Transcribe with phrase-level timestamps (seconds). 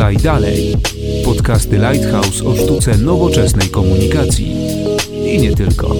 [0.00, 0.76] Podaj dalej.
[1.24, 4.56] Podcasty Lighthouse o sztuce nowoczesnej komunikacji.
[5.24, 5.94] I nie tylko.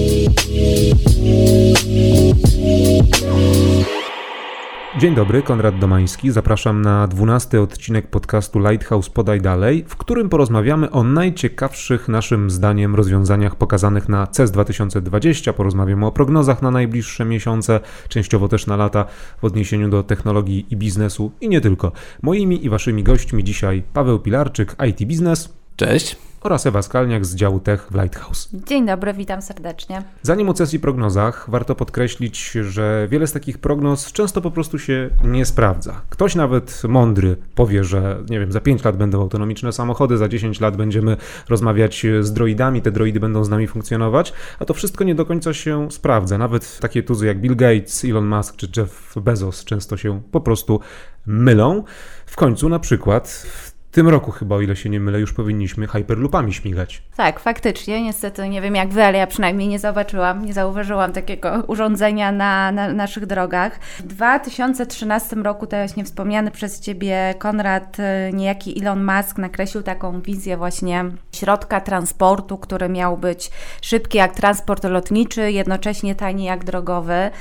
[4.99, 6.31] Dzień dobry, Konrad Domański.
[6.31, 12.95] Zapraszam na dwunasty odcinek podcastu Lighthouse Podaj Dalej, w którym porozmawiamy o najciekawszych naszym zdaniem
[12.95, 15.53] rozwiązaniach pokazanych na CES 2020.
[15.53, 19.05] Porozmawiamy o prognozach na najbliższe miesiące, częściowo też na lata
[19.41, 21.91] w odniesieniu do technologii i biznesu i nie tylko.
[22.21, 25.53] Moimi i waszymi gośćmi dzisiaj Paweł Pilarczyk, IT Biznes.
[25.75, 28.49] Cześć oraz Ewa Skalniak z działu Tech w Lighthouse.
[28.53, 30.03] Dzień dobry, witam serdecznie.
[30.21, 35.09] Zanim o sesji prognozach, warto podkreślić, że wiele z takich prognoz często po prostu się
[35.23, 36.01] nie sprawdza.
[36.09, 40.59] Ktoś nawet mądry powie, że nie wiem, za 5 lat będą autonomiczne samochody, za 10
[40.59, 41.17] lat będziemy
[41.49, 45.53] rozmawiać z droidami, te droidy będą z nami funkcjonować, a to wszystko nie do końca
[45.53, 46.37] się sprawdza.
[46.37, 50.79] Nawet takie tuzy jak Bill Gates, Elon Musk czy Jeff Bezos często się po prostu
[51.25, 51.83] mylą.
[52.25, 55.87] W końcu na przykład w tym roku chyba, o ile się nie mylę, już powinniśmy
[55.87, 57.01] hyperloopami śmigać.
[57.17, 58.03] Tak, faktycznie.
[58.03, 62.71] Niestety nie wiem jak wy, ale ja przynajmniej nie zobaczyłam, nie zauważyłam takiego urządzenia na,
[62.71, 63.79] na naszych drogach.
[63.99, 68.03] W 2013 roku, to właśnie wspomniany przez Ciebie Konrad, y,
[68.33, 74.83] niejaki Elon Musk nakreślił taką wizję właśnie środka transportu, który miał być szybki jak transport
[74.83, 77.31] lotniczy, jednocześnie tani jak drogowy.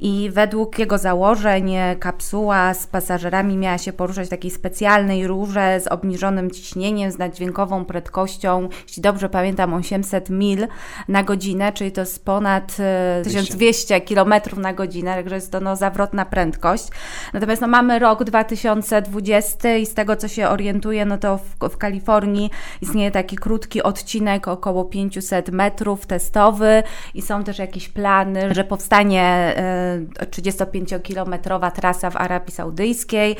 [0.00, 5.86] I według jego założeń kapsuła z pasażerami miała się poruszać w takiej specjalnej rurze z
[5.86, 10.66] obniżonym ciśnieniem, z naddźwiękową prędkością, jeśli dobrze pamiętam, 800 mil
[11.08, 12.76] na godzinę, czyli to jest ponad
[13.24, 16.88] 1200 e, km na godzinę, także jest to no, zawrotna prędkość.
[17.32, 21.76] Natomiast no, mamy rok 2020 i z tego, co się orientuję, no to w, w
[21.76, 22.50] Kalifornii
[22.80, 26.82] istnieje taki krótki odcinek, około 500 metrów testowy
[27.14, 29.54] i są też jakieś plany, że powstanie
[30.18, 33.36] 35-kilometrowa e, trasa w Arabii Saudyjskiej,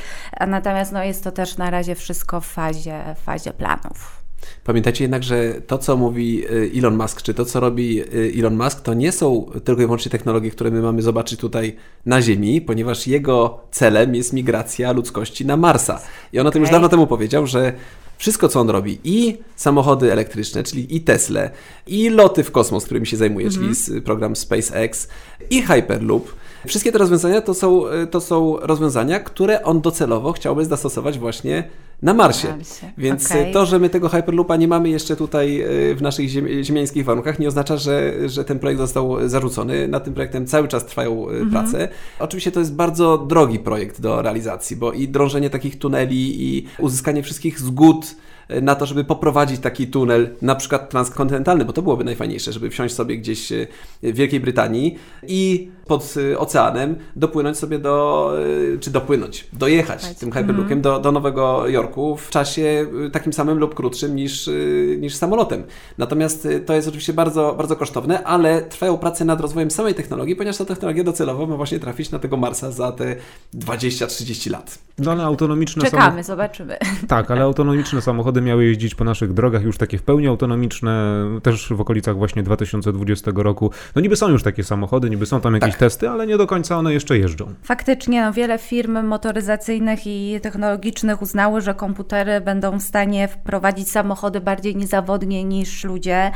[0.46, 4.23] natomiast no, jest to też na razie wszystko w fazie, w fazie planów.
[4.64, 8.56] Pamiętajcie jednak, że to, co mówi y, Elon Musk, czy to, co robi y, Elon
[8.56, 12.60] Musk, to nie są tylko i wyłącznie technologie, które my mamy zobaczyć tutaj na Ziemi,
[12.60, 16.00] ponieważ jego celem jest migracja ludzkości na Marsa.
[16.32, 17.72] I on o tym już dawno temu powiedział, że
[18.18, 21.50] wszystko, co on robi, i samochody elektryczne, czyli i Tesla,
[21.86, 24.02] i loty w kosmos, którymi się zajmuje, czyli mhm.
[24.02, 25.08] program SpaceX,
[25.50, 26.28] i Hyperloop,
[26.66, 31.64] Wszystkie te rozwiązania to są, y, to są rozwiązania, które on docelowo chciałby zastosować właśnie
[32.02, 32.48] na Marsie.
[32.48, 32.92] Marsie.
[32.98, 33.52] Więc okay.
[33.52, 36.28] to, że my tego Hyperloopa nie mamy jeszcze tutaj y, w naszych
[36.62, 39.88] ziemiańskich warunkach, nie oznacza, że, że ten projekt został zarzucony.
[39.88, 41.50] Nad tym projektem cały czas trwają mm -hmm.
[41.50, 41.88] prace.
[42.18, 47.22] Oczywiście to jest bardzo drogi projekt do realizacji, bo i drążenie takich tuneli, i uzyskanie
[47.22, 48.14] wszystkich zgód
[48.62, 52.94] na to, żeby poprowadzić taki tunel, na przykład transkontynentalny, bo to byłoby najfajniejsze, żeby wsiąść
[52.94, 53.66] sobie gdzieś e,
[54.02, 58.30] w Wielkiej Brytanii i pod e, oceanem dopłynąć sobie do,
[58.74, 60.82] e, czy dopłynąć, dojechać tym Hyperlookiem mm.
[60.82, 64.50] do, do Nowego Jorku w czasie takim samym lub krótszym niż,
[64.98, 65.64] niż samolotem.
[65.98, 70.58] Natomiast to jest oczywiście bardzo, bardzo kosztowne, ale trwają prace nad rozwojem samej technologii, ponieważ
[70.58, 73.16] ta technologia docelowo ma właśnie trafić na tego Marsa za te
[73.54, 74.78] 20-30 lat.
[74.98, 76.76] No ale autonomiczne Czekamy, zobaczymy.
[77.08, 81.24] Tak, ale autonomiczne samochody samochody miały jeździć po naszych drogach już takie w pełni autonomiczne,
[81.42, 83.70] też w okolicach właśnie 2020 roku.
[83.94, 85.80] No niby są już takie samochody, niby są tam jakieś tak.
[85.80, 87.54] testy, ale nie do końca one jeszcze jeżdżą.
[87.62, 94.40] Faktycznie no, wiele firm motoryzacyjnych i technologicznych uznały, że komputery będą w stanie wprowadzić samochody
[94.40, 96.30] bardziej niezawodnie niż ludzie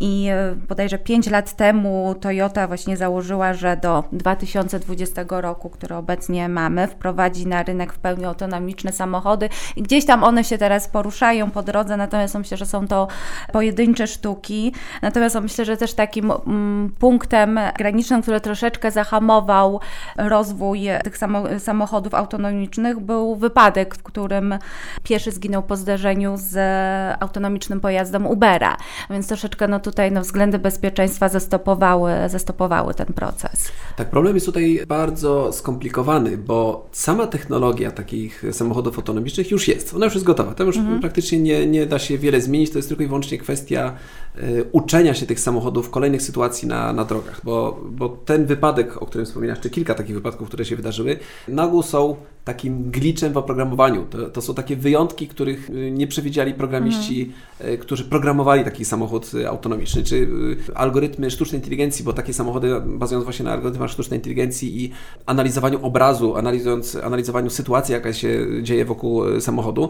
[0.00, 6.48] i e, bodajże 5 lat temu Toyota właśnie założyła, że do 2020 roku, który obecnie
[6.48, 11.50] mamy, wprowadzi na rynek w pełni autonomiczne samochody i gdzieś tam one się teraz poruszają
[11.50, 13.08] po drodze, natomiast myślę, że są to
[13.52, 14.72] pojedyncze sztuki.
[15.02, 19.80] Natomiast myślę, że też takim mm, punktem granicznym, który troszeczkę zahamował
[20.16, 21.18] rozwój tych
[21.58, 24.58] samochodów autonomicznych, był wypadek, w którym
[25.02, 26.56] pieszy zginął po zderzeniu z
[27.20, 28.76] autonomicznym pojazdem Ubera.
[29.10, 33.72] Więc troszeczkę no tutaj no, względy bezpieczeństwa zastopowały, zastopowały ten proces.
[33.96, 39.94] Tak, problem jest tutaj bardzo skomplikowany, bo sama technologia takich samochodów autonomicznych już jest.
[39.94, 40.54] Ona już jest gotowa.
[40.54, 41.00] Tam już mhm.
[41.00, 43.96] praktycznie nie, nie da się wiele zmienić, to jest tylko i wyłącznie kwestia
[44.72, 49.26] uczenia się tych samochodów kolejnych sytuacji na, na drogach, bo, bo ten wypadek, o którym
[49.26, 52.16] wspominasz, czy kilka takich wypadków, które się wydarzyły, na ogół są
[52.52, 54.06] takim glitchem w oprogramowaniu.
[54.10, 57.78] To, to są takie wyjątki, których y, nie przewidzieli programiści, mhm.
[57.78, 60.28] którzy programowali taki samochód autonomiczny, czy
[60.74, 64.90] algorytmy sztucznej inteligencji, bo takie samochody bazując właśnie na algorytmach sztucznej inteligencji i
[65.26, 69.88] analizowaniu obrazu, analizując, analizowaniu sytuacji, jaka się dzieje wokół samochodu,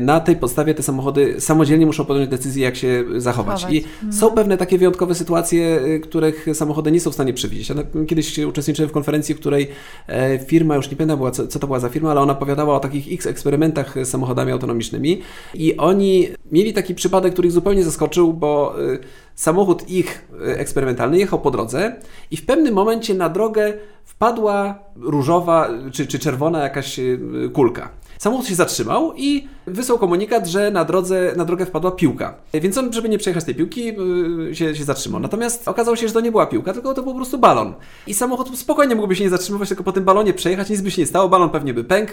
[0.00, 3.66] na tej podstawie te samochody samodzielnie muszą podjąć decyzję, jak się zachować.
[3.70, 4.12] I mhm.
[4.12, 7.68] są pewne takie wyjątkowe sytuacje, y, których samochody nie są w stanie przewidzieć.
[7.68, 7.74] Ja
[8.06, 9.68] kiedyś uczestniczyłem w konferencji, w której
[10.06, 12.76] e, firma, już nie pamiętam była, co, co to była za firma, ale ona opowiadała
[12.76, 15.22] o takich x eksperymentach z samochodami autonomicznymi
[15.54, 18.98] i oni mieli taki przypadek, który ich zupełnie zaskoczył, bo y,
[19.34, 21.96] samochód ich y, eksperymentalny jechał po drodze
[22.30, 23.72] i w pewnym momencie na drogę
[24.04, 27.20] wpadła różowa czy, czy czerwona jakaś y,
[27.52, 27.88] kulka.
[28.18, 32.34] Samochód się zatrzymał i wysłał komunikat, że na, drodze, na drogę wpadła piłka.
[32.54, 35.20] Więc on, żeby nie przejechać tej piłki, yy, się, się zatrzymał.
[35.20, 37.74] Natomiast okazało się, że to nie była piłka, tylko to był po prostu balon.
[38.06, 41.02] I samochód spokojnie mógłby się nie zatrzymywać, tylko po tym balonie przejechać, nic by się
[41.02, 42.12] nie stało, balon pewnie by pękł,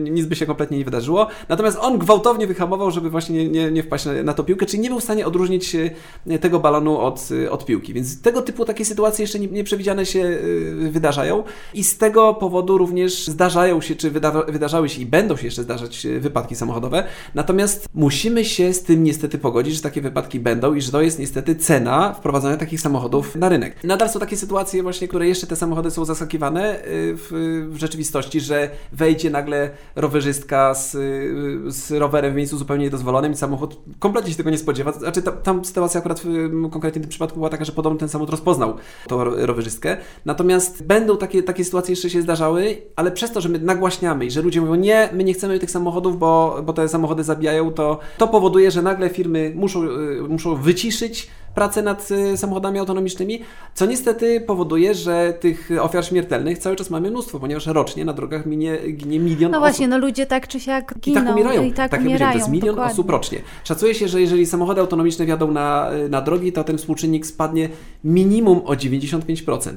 [0.00, 1.26] nic by się kompletnie nie wydarzyło.
[1.48, 4.82] Natomiast on gwałtownie wyhamował, żeby właśnie nie, nie, nie wpaść na, na tą piłkę, czyli
[4.82, 5.74] nie był w stanie odróżnić
[6.26, 7.94] yy, tego balonu od, od piłki.
[7.94, 10.38] Więc tego typu takie sytuacje jeszcze nieprzewidziane się
[10.90, 11.42] wydarzają
[11.74, 15.62] i z tego powodu również zdarzają się, czy wyda wydarzały się i będą się jeszcze
[15.62, 16.77] zdarzać wypadki samochodowe.
[17.34, 21.18] Natomiast musimy się z tym niestety pogodzić, że takie wypadki będą i że to jest
[21.18, 23.84] niestety cena wprowadzania takich samochodów na rynek.
[23.84, 26.80] Nadal są takie sytuacje właśnie, które jeszcze te samochody są zaskakiwane y,
[27.16, 27.28] w,
[27.70, 33.36] w rzeczywistości, że wejdzie nagle rowerzystka z, y, z rowerem w miejscu zupełnie niedozwolonym i
[33.36, 34.92] samochód kompletnie się tego nie spodziewa.
[34.92, 38.30] Znaczy ta, tam sytuacja akurat w konkretnie tym przypadku była taka, że podobno ten samochód
[38.30, 38.74] rozpoznał
[39.08, 39.96] tą rowerzystkę.
[40.24, 44.30] Natomiast będą takie, takie sytuacje jeszcze się zdarzały, ale przez to, że my nagłaśniamy i
[44.30, 47.98] że ludzie mówią, nie, my nie chcemy tych samochodów, bo, bo te samochody zabijają, to,
[48.18, 53.42] to powoduje, że nagle firmy muszą, y, muszą wyciszyć pracę nad y, samochodami autonomicznymi,
[53.74, 58.46] co niestety powoduje, że tych ofiar śmiertelnych cały czas mamy mnóstwo, ponieważ rocznie na drogach
[58.46, 59.62] minie, ginie milion No osób.
[59.70, 61.20] właśnie, no ludzie tak czy siak giną.
[61.20, 61.64] I tak umierają.
[61.64, 62.92] I tak, tak umierają, to jest milion dokładnie.
[62.92, 63.38] osób rocznie.
[63.64, 67.68] Szacuje się, że jeżeli samochody autonomiczne wjadą na, na drogi, to ten współczynnik spadnie
[68.04, 69.72] minimum o 95%.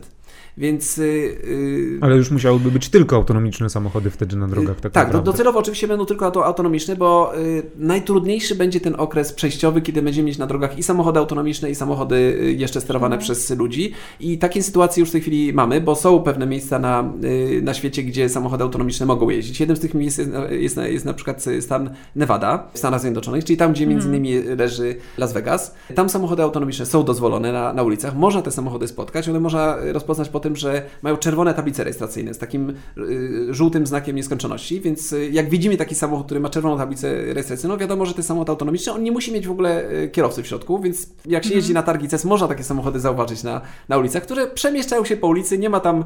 [0.58, 0.98] Więc.
[0.98, 4.80] Yy, Ale już musiałyby być tylko autonomiczne samochody wtedy na drogach.
[4.80, 5.32] Tak, tak naprawdę.
[5.32, 10.28] docelowo oczywiście będą tylko auto, autonomiczne, bo yy, najtrudniejszy będzie ten okres przejściowy, kiedy będziemy
[10.28, 13.22] mieć na drogach i samochody autonomiczne, i samochody y, jeszcze sterowane Mhm.
[13.24, 13.92] przez ludzi.
[14.20, 17.74] I takie sytuacje już w tej chwili mamy, bo są pewne miejsca na, yy, na
[17.74, 19.60] świecie, gdzie samochody autonomiczne mogą jeździć.
[19.60, 23.58] Jednym z tych miejsc jest, jest, jest na przykład stan Nevada w Stanach Zjednoczonych, czyli
[23.58, 24.26] tam, gdzie między Mhm.
[24.26, 25.76] innymi leży Las Vegas.
[25.96, 28.16] Tam samochody autonomiczne są dozwolone na, na ulicach.
[28.16, 32.38] Można te samochody spotkać, one można rozpoznać po tym, że mają czerwone tablice rejestracyjne z
[32.38, 37.34] takim y, żółtym znakiem nieskończoności, więc y, jak widzimy taki samochód, który ma czerwoną tablicę
[37.34, 40.44] rejestracyjną, wiadomo, że to jest samochód autonomiczny, on nie musi mieć w ogóle y, kierowcy
[40.44, 43.98] w środku, więc jak się jeździ na targi CES, można takie samochody zauważyć na, na
[43.98, 46.04] ulicach, które przemieszczają się po ulicy, nie ma tam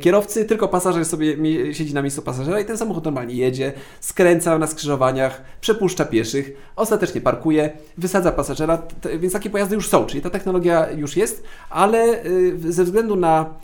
[0.00, 1.36] kierowcy, tylko pasażer sobie
[1.74, 7.20] siedzi na miejscu pasażera i ten samochód normalnie jedzie, skręca na skrzyżowaniach, przepuszcza pieszych, ostatecznie
[7.20, 8.82] parkuje, wysadza pasażera,
[9.18, 12.22] więc takie pojazdy już są, czyli ta technologia już jest, ale
[12.68, 13.54] ze względu na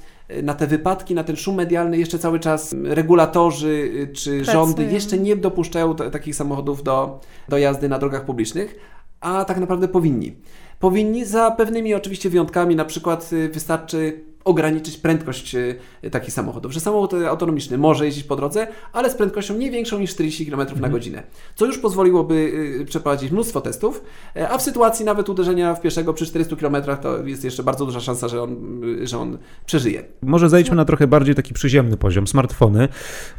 [0.42, 4.66] na te wypadki, na ten szum medialny jeszcze cały czas regulatorzy y, czy Pracują.
[4.66, 8.78] rządy jeszcze nie dopuszczają t- takich samochodów do, do jazdy na drogach publicznych,
[9.20, 10.36] a tak naprawdę powinni.
[10.78, 16.80] Powinni za pewnymi oczywiście wyjątkami, na przykład y, wystarczy ograniczyć prędkość y, takich samochodów, że
[16.80, 20.80] samochód y, autonomiczny może jeździć po drodze, ale z prędkością nie większą niż 40 km
[20.80, 21.22] na godzinę,
[21.54, 22.34] co już pozwoliłoby
[22.80, 24.02] y, przeprowadzić mnóstwo testów,
[24.36, 27.86] e, a w sytuacji nawet uderzenia w pieszego przy 400 km to jest jeszcze bardzo
[27.86, 30.04] duża szansa, że on, y, że on przeżyje.
[30.22, 32.26] Może zejdźmy na trochę bardziej taki przyziemny poziom.
[32.26, 32.88] Smartfony.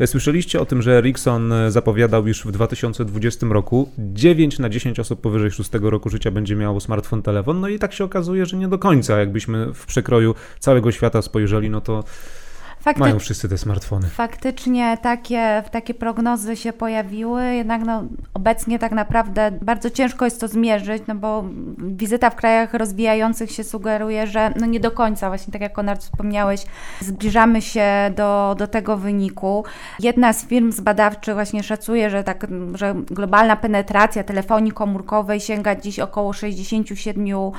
[0.06, 5.52] Słyszeliście o tym, że Ericsson zapowiadał, iż w 2020 roku 9 na 10 osób powyżej
[5.52, 7.60] 6 roku życia będzie miało smartfon, telefon.
[7.60, 9.20] No i tak się okazuje, że nie do końca.
[9.20, 12.04] Jakbyśmy w przekroju całego świata spojrzeli, no to
[12.82, 14.08] Fakty- mają wszyscy te smartfony.
[14.08, 18.04] Faktycznie takie, takie prognozy się pojawiły, jednak no,
[18.34, 21.44] obecnie tak naprawdę bardzo ciężko jest to zmierzyć, no bo
[21.78, 26.00] wizyta w krajach rozwijających się sugeruje, że no nie do końca, właśnie tak jak Konrad
[26.00, 26.66] wspomniałeś,
[27.00, 29.66] zbliżamy się do, do tego wyniku.
[30.00, 36.00] Jedna z firm zbadawczych właśnie szacuje, że, tak, że globalna penetracja telefonii komórkowej sięga dziś
[36.00, 37.52] około 67%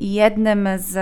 [0.00, 0.94] i jednym z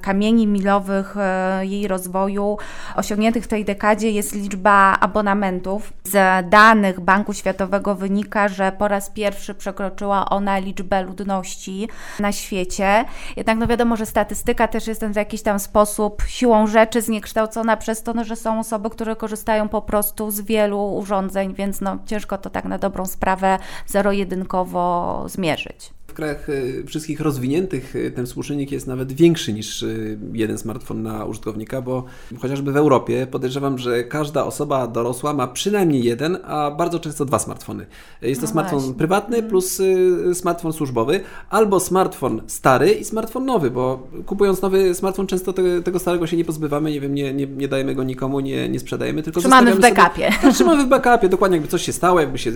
[0.00, 2.53] kamieni milowych e, jej rozwoju
[2.96, 5.92] osiągniętych w tej dekadzie jest liczba abonamentów.
[6.04, 11.88] Z danych Banku Światowego wynika, że po raz pierwszy przekroczyła ona liczbę ludności
[12.20, 13.04] na świecie.
[13.36, 18.02] Jednak no wiadomo, że statystyka też jest w jakiś tam sposób siłą rzeczy zniekształcona przez
[18.02, 22.38] to, no, że są osoby, które korzystają po prostu z wielu urządzeń, więc no ciężko
[22.38, 25.94] to tak na dobrą sprawę zero-jedynkowo zmierzyć.
[26.14, 31.02] W krajach y, wszystkich rozwiniętych y, ten współczynnik jest nawet większy niż y, jeden smartfon
[31.02, 32.04] na użytkownika, bo
[32.40, 37.38] chociażby w Europie podejrzewam, że każda osoba dorosła ma przynajmniej jeden, a bardzo często dwa
[37.38, 37.86] smartfony.
[38.22, 38.94] Jest to No smartfon właśnie.
[38.98, 45.26] prywatny plus y, smartfon służbowy, albo smartfon stary i smartfon nowy, bo kupując nowy smartfon
[45.26, 48.40] często te, tego starego się nie pozbywamy, nie wiem, nie, nie, nie dajemy go nikomu,
[48.40, 50.42] nie, nie sprzedajemy, tylko Trzymamy w zostawiamy sobie- backupie.
[50.42, 52.52] tak, trzymamy w backupie, dokładnie jakby coś się stało, jakby się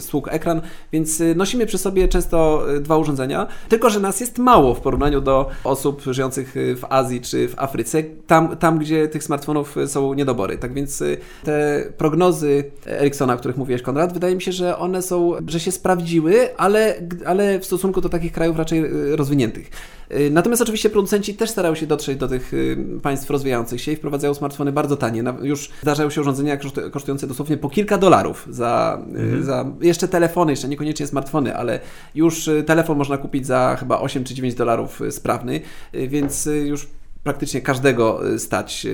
[0.00, 0.60] stłukł ekran,
[0.92, 5.20] więc nosimy przy sobie często tylko dwa urządzenia, tylko że nas jest mało w porównaniu
[5.20, 10.58] do osób żyjących w Azji czy w Afryce, tam, tam gdzie tych smartfonów są niedobory.
[10.58, 11.02] Tak więc
[11.44, 15.72] te prognozy Ericssona, o których mówiłeś, Konrad, wydaje mi się, że one są, że się
[15.72, 16.94] sprawdziły, ale,
[17.26, 18.84] ale w stosunku do takich krajów raczej
[19.16, 19.70] rozwiniętych.
[20.16, 23.96] Y, natomiast oczywiście producenci też starają się dotrzeć do tych y, państw rozwijających się i
[23.96, 25.24] wprowadzają smartfony bardzo tanie.
[25.42, 26.58] Już zdarzają się urządzenia
[26.90, 29.44] kosztujące dosłownie po kilka dolarów za, y, mhm.
[29.44, 31.80] za jeszcze telefony, jeszcze niekoniecznie smartfony, ale
[32.14, 35.60] już telefon można kupić za chyba 8 czy 9 dolarów sprawny,
[35.92, 36.88] więc już
[37.22, 38.86] praktycznie każdego stać,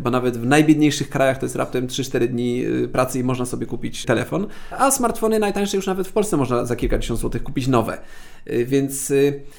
[0.00, 4.04] bo nawet w najbiedniejszych krajach to jest raptem 3-4 dni pracy i można sobie kupić
[4.04, 7.98] telefon, a smartfony najtańsze już nawet w Polsce można za kilkadziesiąt złotych kupić nowe.
[8.66, 9.12] Więc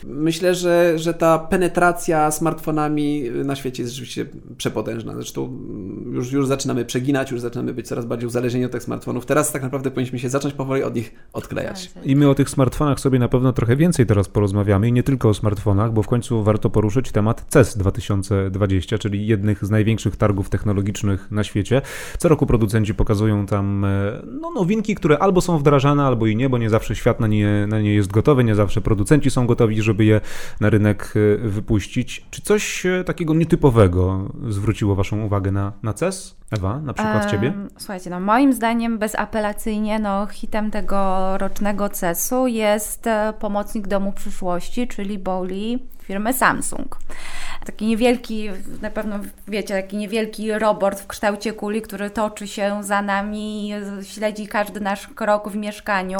[0.04, 4.26] myślę, że, że ta penetracja smartfonami na świecie jest rzeczywiście
[4.58, 5.16] przepotężna.
[5.16, 9.26] Zresztą mm, już, już zaczynamy przeginać, już zaczynamy być coraz bardziej uzależnieni od tych smartfonów.
[9.26, 11.92] Teraz tak naprawdę powinniśmy się zacząć powoli od nich odklejać.
[12.04, 15.30] I my o tych smartfonach sobie na pewno trochę więcej teraz porozmawiamy i nie tylko
[15.30, 20.16] o smartfonach, bo w końcu warto poruszyć temat CES 2020 2020, czyli jednych z największych
[20.16, 21.82] targów technologicznych na świecie.
[22.18, 26.50] Co roku producenci pokazują tam e, no, nowinki, które albo są wdrażane, albo i nie,
[26.50, 29.82] bo nie zawsze świat na nie, na nie jest gotowy, nie zawsze producenci są gotowi,
[29.82, 30.22] żeby je
[30.60, 32.26] na rynek e, wypuścić.
[32.32, 36.37] Czy coś e, takiego nietypowego zwróciło Waszą uwagę na, na CES?
[36.52, 37.54] Ewa, na przykład Ciebie?
[37.78, 43.06] Słuchajcie, no moim zdaniem bezapelacyjnie no, hitem tego rocznego CES-u jest
[43.40, 46.98] pomocnik domu przyszłości, czyli Bowli firmy Samsung.
[47.66, 48.50] Taki niewielki,
[48.82, 53.72] na pewno wiecie, taki niewielki robot w kształcie kuli, który toczy się za nami,
[54.04, 56.18] śledzi każdy nasz krok w mieszkaniu.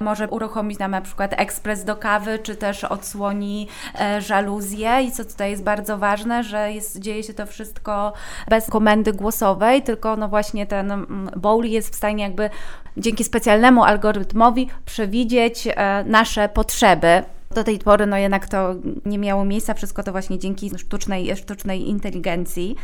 [0.00, 3.68] Może uruchomić nam na przykład ekspres do kawy, czy też odsłoni
[4.00, 5.02] e, żaluzję.
[5.02, 8.12] I co tutaj jest bardzo ważne, że jest, dzieje się to wszystko
[8.48, 12.50] bez komendy głosowej, tylko no właśnie ten mm, Bowli jest w stanie jakby
[12.96, 17.22] dzięki specjalnemu algorytmowi przewidzieć e, nasze potrzeby
[17.54, 18.74] do tej pory no jednak to
[19.06, 22.76] nie miało miejsca, wszystko to właśnie dzięki sztucznej, sztucznej inteligencji.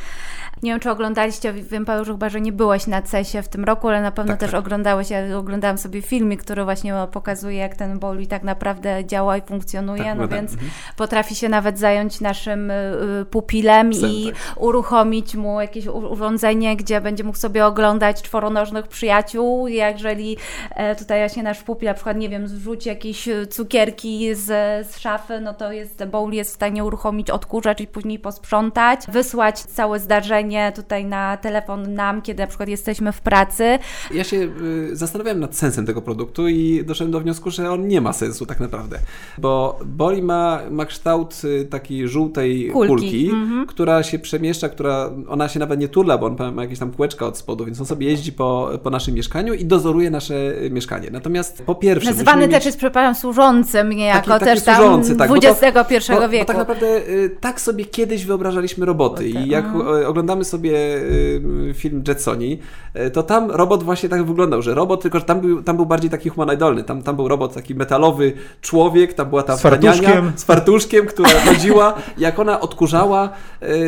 [0.62, 3.88] Nie wiem, czy oglądaliście, wiem Paweł, chyba, że nie byłeś na CESie w tym roku,
[3.88, 4.60] ale na pewno tak, też tak.
[4.60, 9.42] oglądałeś, ja oglądałam sobie filmik, który właśnie pokazuje, jak ten boli tak naprawdę działa i
[9.42, 10.70] funkcjonuje, tak, no więc mhm.
[10.96, 12.74] potrafi się nawet zająć naszym y,
[13.22, 14.62] y, pupilem Psem, i tak.
[14.62, 20.36] uruchomić mu jakieś urządzenie, gdzie będzie mógł sobie oglądać czworonożnych przyjaciół, jeżeli
[20.70, 24.53] e, tutaj właśnie nasz pupil na przykład, nie wiem, zrzuci jakieś cukierki z
[24.92, 29.60] z szafy, no to jest Bowl jest w stanie uruchomić odkurzacz i później posprzątać, wysłać
[29.60, 33.78] całe zdarzenie tutaj na telefon nam, kiedy na przykład jesteśmy w pracy.
[34.14, 38.00] Ja się y, zastanawiałem nad sensem tego produktu i doszedłem do wniosku, że on nie
[38.00, 38.98] ma sensu tak naprawdę,
[39.38, 43.66] bo Boli ma, ma kształt y, takiej żółtej kulki, kulki mhm.
[43.66, 47.26] która się przemieszcza, która ona się nawet nie turla, bo on ma jakieś tam kółeczka
[47.26, 50.34] od spodu, więc on sobie jeździ po, po naszym mieszkaniu i dozoruje nasze
[50.70, 51.10] mieszkanie.
[51.10, 52.10] Natomiast po pierwsze...
[52.10, 52.66] Nazywany też mieć...
[52.66, 56.44] jest, przepraszam, służącym niejako też tam służący, tak, XXI bo bo, wieku.
[56.44, 60.06] Bo tak naprawdę y, tak sobie kiedyś wyobrażaliśmy roboty i jak mhm.
[60.06, 62.58] oglądamy sobie y, film Jetsoni,
[62.96, 65.86] y, to tam robot właśnie tak wyglądał, że robot, tylko że tam był, tam był
[65.86, 70.32] bardziej taki humanoidalny, tam, tam był robot taki metalowy człowiek, tam była ta z fartuszkiem,
[70.36, 73.28] z fartuszkiem która chodziła, jak ona odkurzała,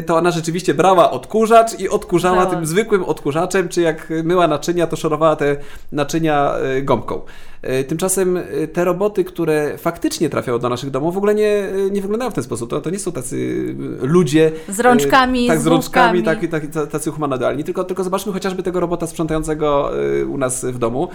[0.07, 4.97] to ona rzeczywiście brała odkurzacz i odkurzała tym zwykłym odkurzaczem, czy jak myła naczynia, to
[4.97, 5.57] szorowała te
[5.93, 7.21] naczynia gąbką.
[7.67, 11.91] E, tymczasem e, te roboty, które faktycznie trafiają do naszych domów, w ogóle nie, e,
[11.91, 12.71] nie wyglądają w ten sposób.
[12.71, 13.65] To, to nie są tacy
[14.01, 14.53] ludzie.
[14.69, 17.65] Z rączkami, tak, z, z rączkami, tak, tak, tacy humanoidalni.
[17.65, 19.91] Tylko, tylko zobaczmy chociażby tego robota sprzątającego
[20.29, 21.09] u nas w domu.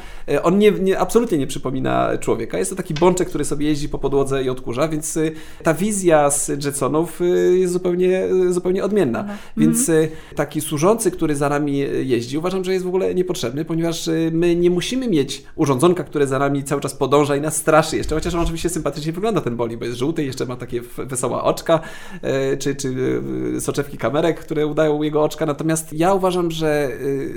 [0.44, 2.58] On nie, nie, absolutnie nie przypomina człowieka.
[2.58, 5.20] Jest to taki bączek, który sobie jeździ po podłodze i odkurza, więc
[5.64, 7.20] ta wizja z Jetsonów
[7.54, 9.20] jest zupełnie, zupełnie odmienna.
[9.20, 9.38] Mhm.
[9.58, 10.10] Więc mhm.
[10.36, 14.70] taki służący, który za nami jeździ, uważam, że jest w ogóle niepotrzebny, ponieważ my nie
[14.70, 18.40] musimy mieć urządzonka, które za nami cały czas podąża i nas straszy jeszcze, chociaż on
[18.40, 21.80] oczywiście sympatycznie wygląda ten boli, bo jest żółty, jeszcze ma takie wesołe oczka,
[22.22, 23.22] e, czy, czy
[23.58, 26.90] e, soczewki kamerek, które udają jego oczka, natomiast ja uważam, że,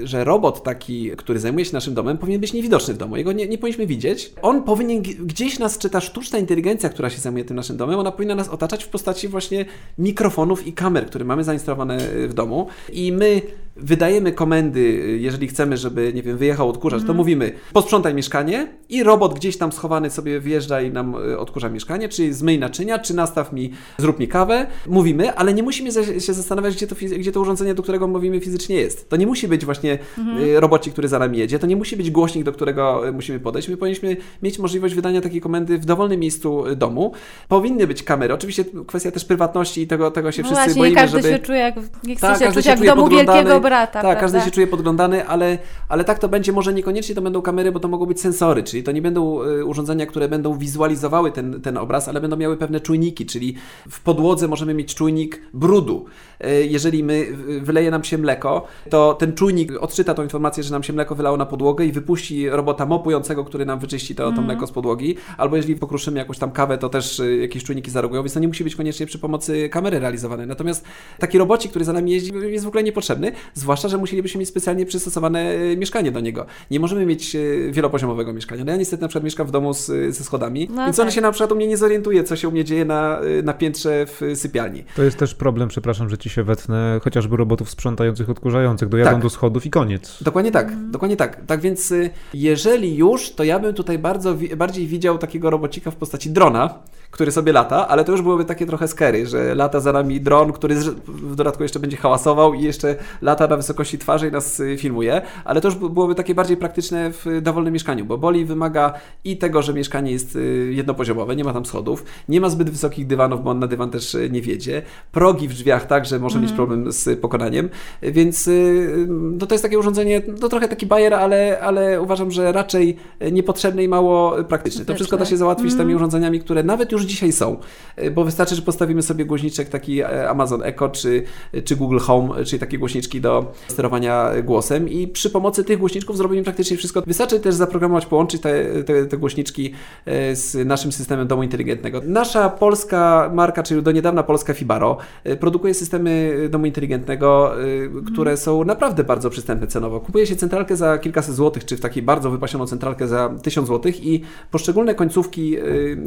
[0.02, 3.32] e, że robot taki, który zajmuje się naszym domem, powinien być niewidoczny w domu, jego
[3.32, 4.32] nie, nie powinniśmy widzieć.
[4.42, 8.12] On powinien gdzieś nas, czy ta sztuczna inteligencja, która się zajmuje tym naszym domem, ona
[8.12, 9.64] powinna nas otaczać w postaci właśnie
[9.98, 12.68] mikrofonów i kamer, które mamy zainstalowane w domu.
[12.92, 13.42] I my
[13.76, 14.80] wydajemy komendy,
[15.20, 17.06] jeżeli chcemy, żeby, nie wiem, wyjechał odkurzacz, mm.
[17.06, 17.16] to mhm.
[17.16, 22.08] mówimy posprzątaj mieszkanie i robot gdzieś tam schowany sobie wjeżdża i nam e, odkurza mieszkanie,
[22.08, 24.66] czyli zmyj naczynia, czy nastaw mi, zrób mi kawę.
[24.86, 28.76] Mówimy, ale nie musimy się zastanawiać, gdzie to, gdzie to urządzenie, do którego mówimy fizycznie
[28.76, 29.08] jest.
[29.08, 30.56] To nie musi być właśnie mhm.
[30.56, 33.68] robocik, który za nami jedzie, to nie musi być głośnik, do którego musimy podejść.
[33.68, 37.12] My powinniśmy mieć możliwość wydania takiej komendy w dowolnym miejscu domu.
[37.48, 38.34] Powinny być kamery.
[38.34, 41.34] Oczywiście kwestia też prywatności i tego, tego się no wszyscy właśnie, boimy, każdy żeby...
[41.34, 44.20] się czuje jak, nie chce tak, się czuć jak w domu wielkiego brata, Tak, prawda?
[44.20, 47.80] każdy się czuje podglądany, ale, ale tak to będzie, może niekoniecznie to będą kamery, bo
[47.80, 51.76] to mogą być sensory, czyli to nie będą y, urządzenia, które będą wizualizowały ten, ten
[51.76, 53.54] obraz, ale będą miały pewne czujniki, czyli
[53.90, 56.04] w podłodze możemy mieć czujnik brudu.
[56.44, 57.26] Y, Jeżeli my
[57.60, 61.36] wyleje nam się mleko, to ten czujnik odczyta tą informację, że nam się mleko wylało
[61.36, 65.56] na podłogę i wypuści robota mopującego, który nam wyczyści to, to mleko z podłogi, albo
[65.56, 68.64] jeżeli pokruszymy jakąś tam kawę, to też y, jakieś czujniki zareagują, więc to nie musi
[68.64, 70.46] być koniecznie przy pomocy kamery realizowane.
[70.46, 70.84] Natomiast
[71.18, 74.86] taki robocik, który za nami jeździ, jest w ogóle niepotrzebny, zwłaszcza, że musielibyśmy mieć specjalnie
[74.86, 76.46] przystosowane y, mieszkanie do niego.
[76.70, 78.64] Nie możemy mieć y, wielopoziomowego mieszkania.
[78.64, 81.14] No ja niestety na przykład mieszkam w domu z, ze schodami, No więc on tak.
[81.14, 84.06] się na przykład u mnie nie zorientuje, co się u mnie dzieje na, na piętrze
[84.06, 84.84] w sypialni.
[84.96, 88.88] To jest też problem, przepraszam, że ci się wetnę, chociażby robotów sprzątających, odkurzających.
[88.88, 89.22] Dojadą Tak.
[89.22, 90.22] do schodów i koniec.
[90.22, 91.44] Dokładnie tak, dokładnie tak.
[91.46, 91.92] Tak więc
[92.34, 96.78] jeżeli już, to ja bym tutaj bardzo bardziej widział takiego robocika w postaci drona,
[97.14, 100.52] który sobie lata, ale to już byłoby takie trochę scary, że lata za nami dron,
[100.52, 100.74] który
[101.06, 105.22] w dodatku jeszcze będzie hałasował i jeszcze lata na wysokości twarzy i nas y, filmuje,
[105.44, 108.92] ale to już by- byłoby takie bardziej praktyczne w dowolnym mieszkaniu, bo Boli wymaga
[109.24, 113.06] i tego, że mieszkanie jest y, jednopoziomowe, nie ma tam schodów, nie ma zbyt wysokich
[113.06, 116.52] dywanów, bo on na dywan też y, nie wiedzie, progi w drzwiach także może mieć
[116.52, 117.68] problem z pokonaniem,
[118.02, 122.52] więc y, no to jest takie urządzenie, to trochę taki bajer, ale, ale uważam, że
[122.52, 122.96] raczej
[123.32, 124.84] niepotrzebny i mało praktyczny.
[124.84, 127.56] To wszystko da się załatwić tymi urządzeniami, które nawet już dzisiaj są,
[128.02, 131.24] y, bo wystarczy, że postawimy sobie głośniczek taki e, Amazon Echo czy,
[131.64, 136.42] czy Google Home, czyli takie głośniczki do sterowania głosem i przy pomocy tych głośniczków zrobimy
[136.42, 137.02] praktycznie wszystko.
[137.06, 139.72] Wystarczy też zaprogramować, połączyć te, te, te głośniczki
[140.06, 142.00] e, z naszym systemem domu inteligentnego.
[142.06, 147.66] Nasza polska marka, czyli do niedawna polska Fibaro, e, produkuje systemy domu inteligentnego, e,
[148.12, 150.00] które są naprawdę bardzo przystępne cenowo.
[150.00, 154.04] Kupuje się centralkę za kilkaset złotych, czy w takiej bardzo wypasioną centralkę za 1000 złotych
[154.04, 155.56] i poszczególne końcówki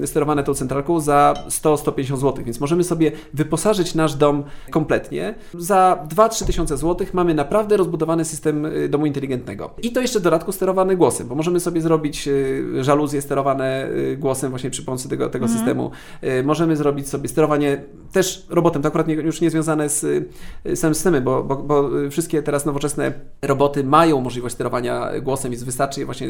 [0.04, 5.36] e, sterowane tą centralką za 100-150 złotych, więc możemy sobie wyposażyć nasz dom kompletnie.
[5.54, 9.74] Za 2-3 tysiące złotych mamy naprawdę rozbudowany system y, domu inteligentnego.
[9.82, 14.18] I to jeszcze w dodatku sterowany głosem, bo możemy sobie zrobić y, żaluzje sterowane y,
[14.18, 15.92] głosem właśnie przy pomocy tego, tego systemu.
[16.24, 20.04] Y, Możemy zrobić sobie sterowanie też robotem, to akurat nie, już nie związane z
[20.66, 25.64] y, samym systemem, bo, bo, bo wszystkie teraz nowoczesne roboty mają możliwość sterowania głosem, więc
[25.64, 26.28] wystarczy je właśnie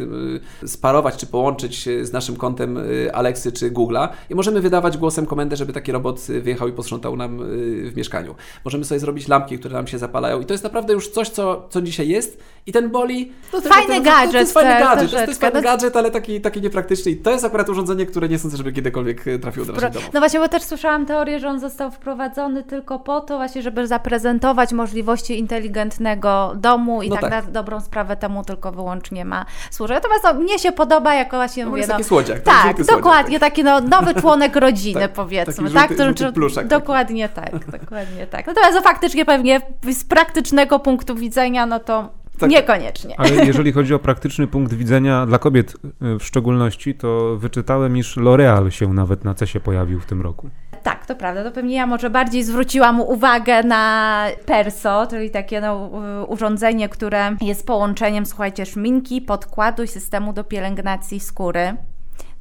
[0.65, 2.79] sparować czy połączyć z naszym kontem
[3.13, 7.15] Alexy czy Google'a i możemy wydawać głosem komendę, żeby taki robot y, wyjechał i posprzątał
[7.15, 8.35] nam y, w mieszkaniu.
[8.65, 11.67] Możemy sobie zrobić lampki, które nam się zapalają i to jest naprawdę już coś, co,
[11.69, 13.31] co dzisiaj jest i ten boli...
[13.51, 15.31] To tylko Fajny to, to, to, to gadżet, jest fajny tak, gadżet, to jest, to
[15.31, 18.39] jest fajny No- gadżet, ale taki, taki niepraktyczny i to jest akurat urządzenie, które nie
[18.39, 20.09] sądzę, żeby kiedykolwiek y, trafiło do naszych domów.
[20.13, 23.87] No właśnie, bo też słyszałam teorię, że on został wprowadzony tylko po to właśnie, żeby
[23.87, 27.45] zaprezentować możliwości inteligentnego domu i No tak, tak.
[27.45, 29.95] na dobrą sprawę temu tylko wyłącznie ma służyć.
[29.95, 32.83] Natomiast no, mnie się podoba, jako właśnie No, mówię, jest no, taki słodziak, tak, żółty
[32.83, 36.07] słodziak, dokładnie, taki no, nowy członek rodziny Tak, powiedzmy, taki tak?
[36.17, 36.81] żółty- pluszak taki.
[36.81, 38.47] dokładnie tak, dokładnie tak.
[38.47, 39.61] Natomiast no, faktycznie pewnie
[39.91, 42.09] z praktycznego punktu widzenia, no to
[42.39, 42.49] Tak.
[42.49, 43.15] niekoniecznie.
[43.17, 48.17] Ale jeżeli chodzi o praktyczny punkt widzenia dla kobiet y, w szczególności, to wyczytałem, iż
[48.17, 50.49] L'Oreal się nawet na CESie pojawił w tym roku.
[50.83, 51.43] Tak, to prawda.
[51.43, 55.89] To pewnie ja może bardziej zwróciłam uwagę na Perso, czyli takie no,
[56.27, 61.75] urządzenie, które jest połączeniem, słuchajcie, szminki, podkładu i systemu do pielęgnacji skóry.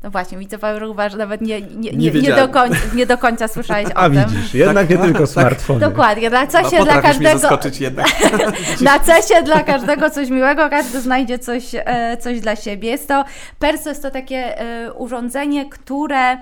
[0.06, 3.48] No właśnie, widzę, Paweł, że nawet nie, nie, nie, nie, do końca, nie do końca
[3.48, 4.24] słyszałeś o A tym.
[4.28, 5.80] widzisz, jednak nie tylko smartfony.
[5.80, 7.38] Dokładnie, na CESie dla potrafisz mnie każdego...
[7.38, 8.06] zaskoczyć jednak.
[8.80, 12.90] Na CESie dla każdego coś miłego, każdy znajdzie coś, e, coś dla siebie.
[12.90, 13.24] Jest to,
[13.58, 16.36] Perso jest to takie e, urządzenie, które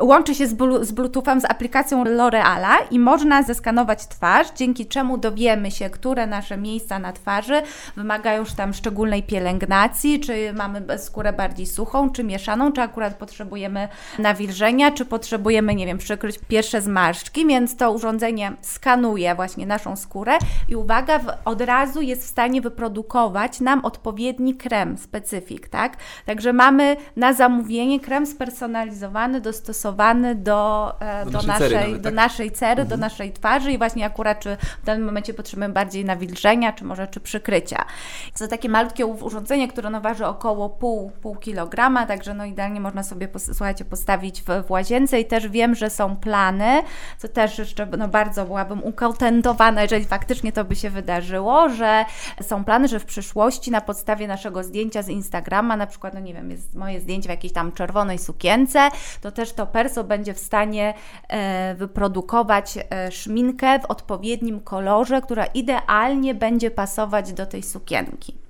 [0.00, 5.18] łączy się z, blu, z Bluetoothem, z aplikacją L'Oreala i można zeskanować twarz, dzięki czemu
[5.18, 7.62] dowiemy się, które nasze miejsca na twarzy
[7.96, 13.88] wymagają już tam szczególnej pielęgnacji, czy mamy skórę bardziej suchą, czy mieszaną, czy akurat potrzebujemy
[14.18, 20.32] nawilżenia, czy potrzebujemy, nie wiem, przykryć pierwsze zmarszczki, więc to urządzenie skanuje właśnie naszą skórę
[20.68, 25.96] i uwaga, od razu jest w stanie wyprodukować nam odpowiedni krem, specyfik, tak?
[26.26, 32.02] Także mamy na zamówienie krem spersonalizowany, dostosowany do, e, Do do, naszej cery naszej, nawet,
[32.02, 32.14] do tak?
[32.14, 36.72] naszej cery, do naszej twarzy i właśnie akurat czy w danym momencie potrzebujemy bardziej nawilżenia,
[36.72, 37.84] czy może czy przykrycia.
[38.38, 43.02] To takie malutkie urządzenie, które no waży około pół, pół kilograma, także no idealnie można
[43.02, 46.82] sobie, słuchajcie, postawić w, w łazience i też wiem, że są plany,
[47.18, 52.04] co też jeszcze no bardzo byłabym ukontentowana, jeżeli faktycznie to by się wydarzyło, że
[52.42, 56.34] są plany, że w przyszłości na podstawie naszego zdjęcia z Instagrama, na przykład, no nie
[56.34, 58.88] wiem, jest moje zdjęcie w jakiejś tam czerwonej sukience,
[59.20, 60.94] to też to perso będzie w stanie
[61.28, 68.45] e, wyprodukować e, szminkę w odpowiednim kolorze, która idealnie będzie pasować do tej sukienki.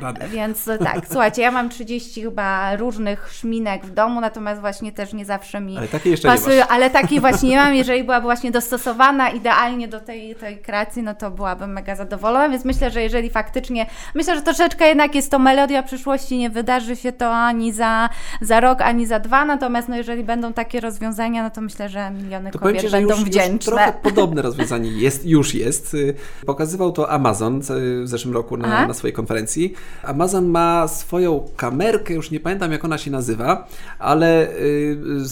[0.00, 0.28] Rady.
[0.28, 5.12] Więc e, tak, słuchajcie, ja mam 30 chyba różnych szminek w domu, natomiast właśnie też
[5.12, 6.70] nie zawsze mi Ale takiej jeszcze pasują, nie masz.
[6.70, 7.74] ale takiej właśnie nie mam.
[7.84, 12.64] Jeżeli byłaby właśnie dostosowana idealnie do tej, tej kreacji, no to byłabym mega zadowolona, więc
[12.64, 17.12] myślę, że jeżeli faktycznie, myślę, że troszeczkę jednak jest to melodia przyszłości, nie wydarzy się
[17.12, 18.08] to ani za,
[18.40, 22.10] za rok, ani za dwa, natomiast no jeżeli będą takie rozwiązania, no to myślę, że
[22.10, 23.72] miliony To kobiet Ci, że będą już, już wdzięczne.
[23.72, 25.94] trochę podobne rozwiązanie jest, już jest.
[25.94, 26.14] Y,
[26.46, 28.86] Pokazywał to Amazon w zeszłym roku na, Aha.
[28.86, 29.43] na swojej konferencji.
[30.02, 34.48] Amazon ma swoją kamerkę, już nie pamiętam jak ona się nazywa, ale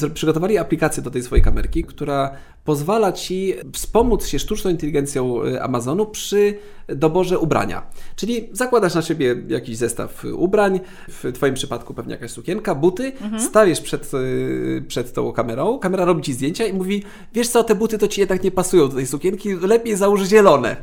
[0.05, 2.31] y, przygotowali aplikację do tej swojej kamerki, która
[2.65, 7.83] pozwala Ci wspomóc się sztuczną inteligencją y, Amazonu przy doborze ubrania.
[8.17, 13.81] Czyli zakładasz na siebie jakiś zestaw ubrań, w Twoim przypadku pewnie jakaś sukienka, buty, stawisz
[13.81, 17.03] przed, y, przed tą kamerą, kamera robi Ci zdjęcia i mówi,
[17.35, 20.77] wiesz co, te buty to Ci jednak nie pasują do tej sukienki, lepiej załóż zielone.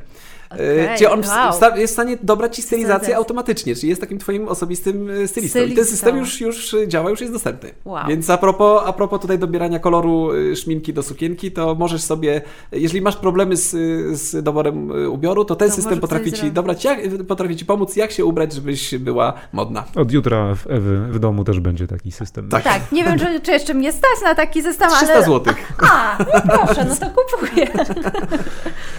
[0.50, 1.78] Okay, Gdzie on wow.
[1.78, 5.60] jest w stanie dobrać Ci stylizację automatycznie, czyli jest takim Twoim osobistym y, stylistą.
[5.60, 7.70] I ten system już, już działa, już jest dostępny.
[7.86, 8.08] Wow.
[8.08, 12.42] Więc a propos, a propos tutaj dobierania koloru y, szminki do sukienki, to możesz sobie,
[12.72, 13.72] jeżeli masz problemy z,
[14.20, 17.96] z doborem y, ubioru, to ten To system potrafi Ci dobrać, jak, potrafi Ci pomóc,
[17.96, 19.84] jak się ubrać, żebyś była modna.
[19.96, 22.50] Od jutra w Ewy w domu też będzie taki system.
[22.50, 22.64] Tak.
[22.64, 25.26] Tak, nie wiem, czy, czy jeszcze mnie stać na taki system, 300 ale...
[25.26, 25.54] zł.
[25.92, 27.68] A, no proszę, no to kupuję.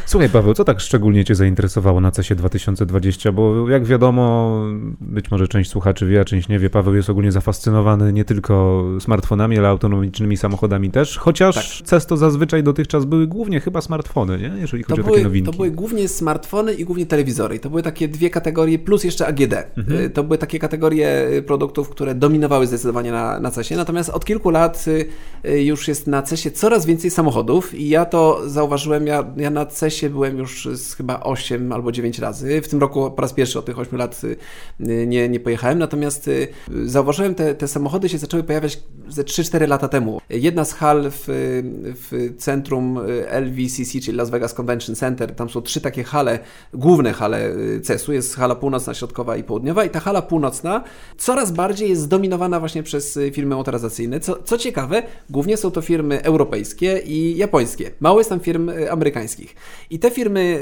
[0.07, 3.33] Słuchaj Paweł, co tak szczególnie Cię zainteresowało na CESie 2020?
[3.33, 4.57] Bo jak wiadomo,
[5.01, 8.85] być może część słuchaczy wie, a część nie wie, Paweł jest ogólnie zafascynowany nie tylko
[9.01, 14.53] smartfonami, ale autonomicznymi samochodami też, chociaż CES to zazwyczaj dotychczas były głównie chyba smartfony, nie?
[14.61, 15.51] jeżeli To chodzi o takie były, nowinki.
[15.51, 17.57] to były głównie smartfony i głównie telewizory.
[17.57, 19.55] I to były takie dwie kategorie, plus jeszcze AGD.
[19.77, 20.01] Mhm.
[20.01, 23.77] Y, To były takie kategorie y, produktów, które dominowały zdecydowanie na, na CESie.
[23.77, 24.85] Natomiast od kilku lat
[25.45, 29.67] y, już jest na CESie coraz więcej samochodów i ja to zauważyłem, ja, ja na
[29.67, 32.63] CESie byłem już z chyba 8 albo 9 razy.
[32.63, 34.37] W tym roku po raz pierwszy od tych 8 lat y,
[35.07, 36.49] nie, nie pojechałem, natomiast y,
[36.85, 40.21] zauważyłem, te, te samochody się zaczęły pojawiać ze 3-4 lata temu.
[40.31, 41.25] Jedna z hal w,
[42.11, 46.39] w centrum y, LVCC, czyli Las Vegas Convention Center, tam są trzy takie hale,
[46.75, 50.85] główne hale CES-u, jest hala północna, środkowa i południowa i ta hala północna
[51.19, 54.21] coraz bardziej jest zdominowana właśnie przez firmy motoryzacyjne.
[54.21, 57.91] Co, co ciekawe, głównie są to firmy europejskie i japońskie.
[58.01, 59.55] Mało jest tam firm amerykańskich.
[59.91, 60.61] I te firmy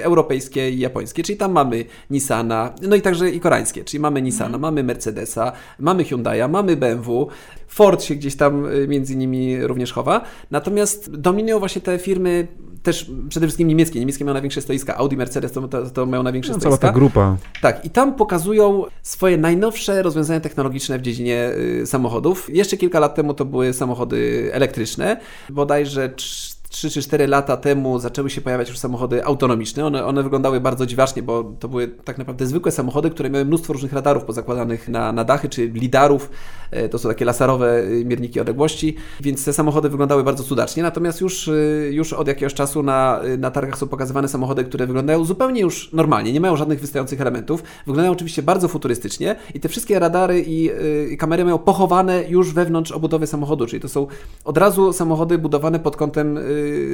[0.00, 4.22] y, europejskie i japońskie, czyli tam mamy Nissana, no i także i koreańskie, czyli mamy
[4.22, 7.28] Nissana, mamy Mercedesa, mamy Hyundai'a, mamy BMW,
[7.68, 10.24] Ford się gdzieś tam y, między nimi również chowa.
[10.50, 12.48] Natomiast dominują właśnie te firmy
[12.82, 14.00] też przede wszystkim niemieckie.
[14.00, 14.96] Niemieckie mają największe stoiska.
[14.96, 16.88] Audi, Mercedes to, to, to mają największe No, cała stoiska.
[16.88, 17.36] ta grupa.
[17.62, 21.50] Tak, i tam pokazują swoje najnowsze rozwiązania technologiczne w dziedzinie
[21.82, 22.54] y, samochodów.
[22.54, 25.20] Jeszcze kilka lat temu to były samochody elektryczne.
[25.50, 29.86] Bodajże trz- 3 czy 4 lata temu zaczęły się pojawiać już samochody autonomiczne.
[29.86, 33.72] One, one wyglądały bardzo dziwacznie, bo to były tak naprawdę zwykłe samochody, które miały mnóstwo
[33.72, 36.30] różnych radarów pozakładanych na, na dachy, czy lidarów.
[36.70, 40.82] E, To są takie laserowe y, mierniki odległości, więc te samochody wyglądały bardzo cudacznie.
[40.82, 44.86] Natomiast już, y, już od jakiegoś czasu na, y, na targach są pokazywane samochody, które
[44.86, 47.62] wyglądają zupełnie już normalnie, nie mają żadnych wystających elementów.
[47.86, 50.70] Wyglądają oczywiście bardzo futurystycznie i te wszystkie radary i,
[51.10, 54.06] i kamery mają pochowane już wewnątrz obudowy samochodu, czyli to są
[54.44, 56.38] od razu samochody budowane pod kątem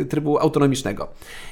[0.09, 1.09] trybu autonomicznego.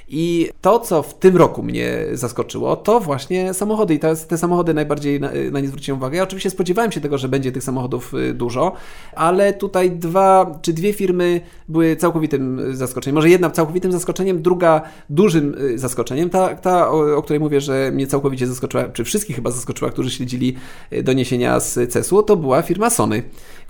[0.09, 4.75] I to, co w tym roku mnie zaskoczyło, to właśnie samochody i te, te samochody
[4.75, 6.17] najbardziej na, na nie zwróciłem uwagę.
[6.17, 8.73] Ja oczywiście spodziewałem się tego, że będzie tych samochodów y, dużo,
[9.15, 13.15] ale tutaj dwa czy dwie firmy były całkowitym y, zaskoczeniem.
[13.15, 16.31] Może jedna całkowitym zaskoczeniem, druga dużym y, zaskoczeniem.
[16.31, 20.11] Ta, ta o, o której mówię, że mnie całkowicie zaskoczyła, czy wszystkich chyba zaskoczyła, którzy
[20.11, 20.57] śledzili
[20.93, 23.23] y, doniesienia z CES-u, to była firma Sony,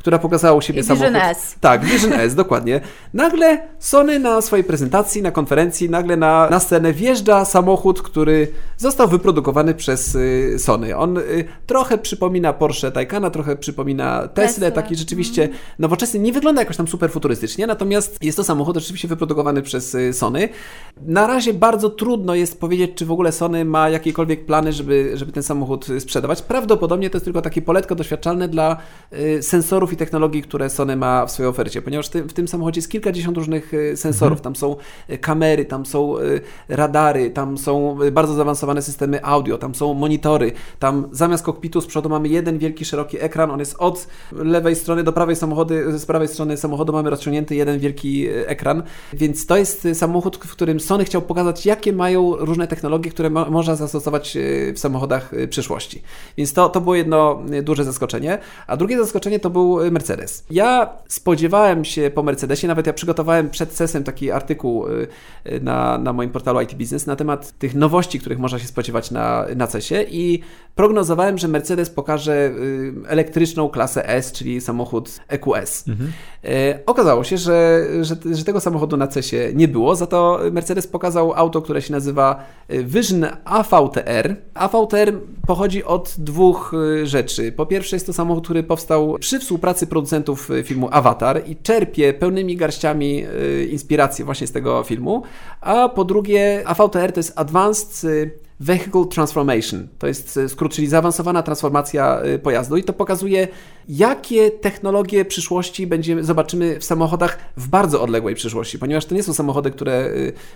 [0.05, 1.23] która pokazała u siebie I Vision samochód.
[1.23, 1.57] S.
[1.61, 2.81] Tak, Vision S, dokładnie.
[3.14, 9.09] Nagle Sony na swojej prezentacji, na konferencji, nagle na, na scenę wjeżdża samochód, który został
[9.09, 10.97] wyprodukowany przez y, Sony.
[10.97, 16.21] On y, trochę przypomina Porsche Taycana, trochę przypomina Tesla, taki rzeczywiście nowoczesny.
[16.21, 20.49] Nie wygląda jakoś tam super futurystycznie, natomiast jest to samochód rzeczywiście wyprodukowany przez y, Sony.
[21.07, 25.33] Na razie bardzo trudno jest powiedzieć, czy w ogóle Sony ma jakiekolwiek plany, żeby, żeby
[25.33, 26.43] ten samochód sprzedawać.
[26.43, 28.77] Prawdopodobnie to jest tylko takie poletko doświadczalne dla
[29.40, 33.37] sensorów i technologii, które Sony ma w swojej ofercie, ponieważ w tym samochodzie jest kilkadziesiąt
[33.37, 34.41] różnych y, sensorów.
[34.41, 34.77] Tam są
[35.11, 40.53] y, kamery, tam są y, radary, tam są bardzo zaawansowane systemy audio, tam są monitory,
[40.79, 45.05] tam zamiast kokpitu z przodu mamy jeden wielki, szeroki ekran, on jest od lewej strony
[45.05, 49.89] do prawej samochody, z prawej strony samochodu mamy rozciągnięty jeden wielki ekran, więc to jest
[49.95, 54.39] samochód, w którym Sony chciał pokazać, jakie mają różne technologie, które mo- można zastosować
[54.75, 56.03] w samochodach przyszłości.
[56.37, 60.44] Więc to, to było jedno duże zaskoczenie, a drugie zaskoczenie to był Mercedes.
[60.51, 64.87] Ja spodziewałem się po Mercedesie, nawet ja przygotowałem przed CES-em taki taki artykuł
[65.61, 69.47] na, na moim portalu IT Business na temat tych nowości, których można się spodziewać na,
[69.57, 70.40] na CESie i
[70.75, 72.51] prognozowałem, że Mercedes pokaże
[73.07, 75.85] elektryczną klasę S, czyli samochód EQS.
[75.88, 76.12] Mhm.
[76.87, 81.33] Okazało się, że, że, że tego samochodu na CESie nie było, za to Mercedes pokazał
[81.35, 84.37] auto, które się nazywa Vision AVTR.
[84.55, 85.12] AVTR
[85.47, 86.73] pochodzi od dwóch
[87.05, 87.53] rzeczy.
[87.53, 92.57] Po pierwsze jest to samochód, który powstał przy współpracy producentów filmu Avatar i czerpie pełnymi
[92.57, 93.25] garściami
[93.71, 95.23] inspiracji właśnie z tego filmu,
[95.61, 98.07] a po drugie AVTR to jest Advanced
[98.61, 99.88] Vehicle Transformation.
[99.99, 103.49] To jest e, skrót, czyli zaawansowana transformacja e, pojazdu i to pokazuje,
[103.88, 109.35] jakie technologie przyszłości będziemy, zobaczymy w samochodach w bardzo odległej przyszłości, ponieważ to nie są
[109.35, 110.11] samochody, które,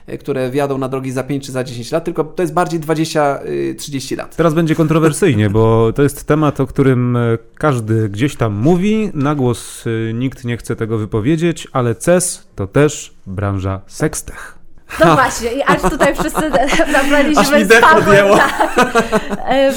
[0.07, 2.81] e, które wjadą na drogi za 5 czy za 10 lat, tylko to jest bardziej
[2.81, 4.37] 20-30 lat.
[4.37, 7.19] Teraz będzie kontrowersyjnie, bo to jest temat, o którym
[7.55, 9.85] każdy gdzieś tam mówi, na głos
[10.15, 14.58] nikt nie chce tego wypowiedzieć, ale CES to też branża sekstech.
[15.01, 16.51] No właśnie, i aż tutaj wszyscy
[16.93, 18.01] nabraliśmy aż mi dech tak,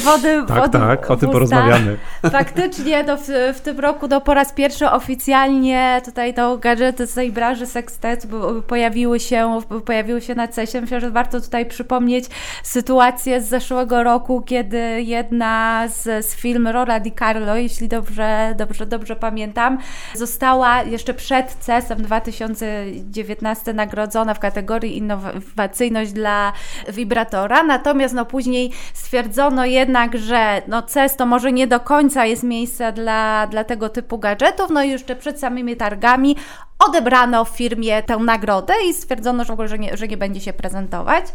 [0.04, 1.98] wody, tak, wody tak, o tym porozmawiamy.
[2.32, 7.14] Faktycznie to w, w, tym roku to po raz pierwszy oficjalnie tutaj to gadżety z
[7.14, 8.28] tej branży sextet
[8.68, 10.82] pojawiły się, pojawiły się na CESie.
[10.82, 12.26] Myślę, że warto tutaj przypomnieć
[12.64, 18.86] sytuację z zeszłego roku, kiedy jedna z, z film Rola Di Carlo, jeśli dobrze, dobrze,
[18.86, 19.78] dobrze pamiętam,
[20.16, 26.54] została jeszcze przed CESem 2019 nagrodzona w kategorii innowacyjność dla
[26.90, 32.44] wibratora, natomiast no później stwierdzono jednak, że no CES to może nie do końca jest
[32.44, 36.36] miejsce dla, dla tego typu gadżetów, no i jeszcze przed samymi targami
[36.80, 40.54] odebrano firmie tę nagrodę i stwierdzono, że w ogóle, że nie, że nie będzie się
[40.54, 41.26] prezentować.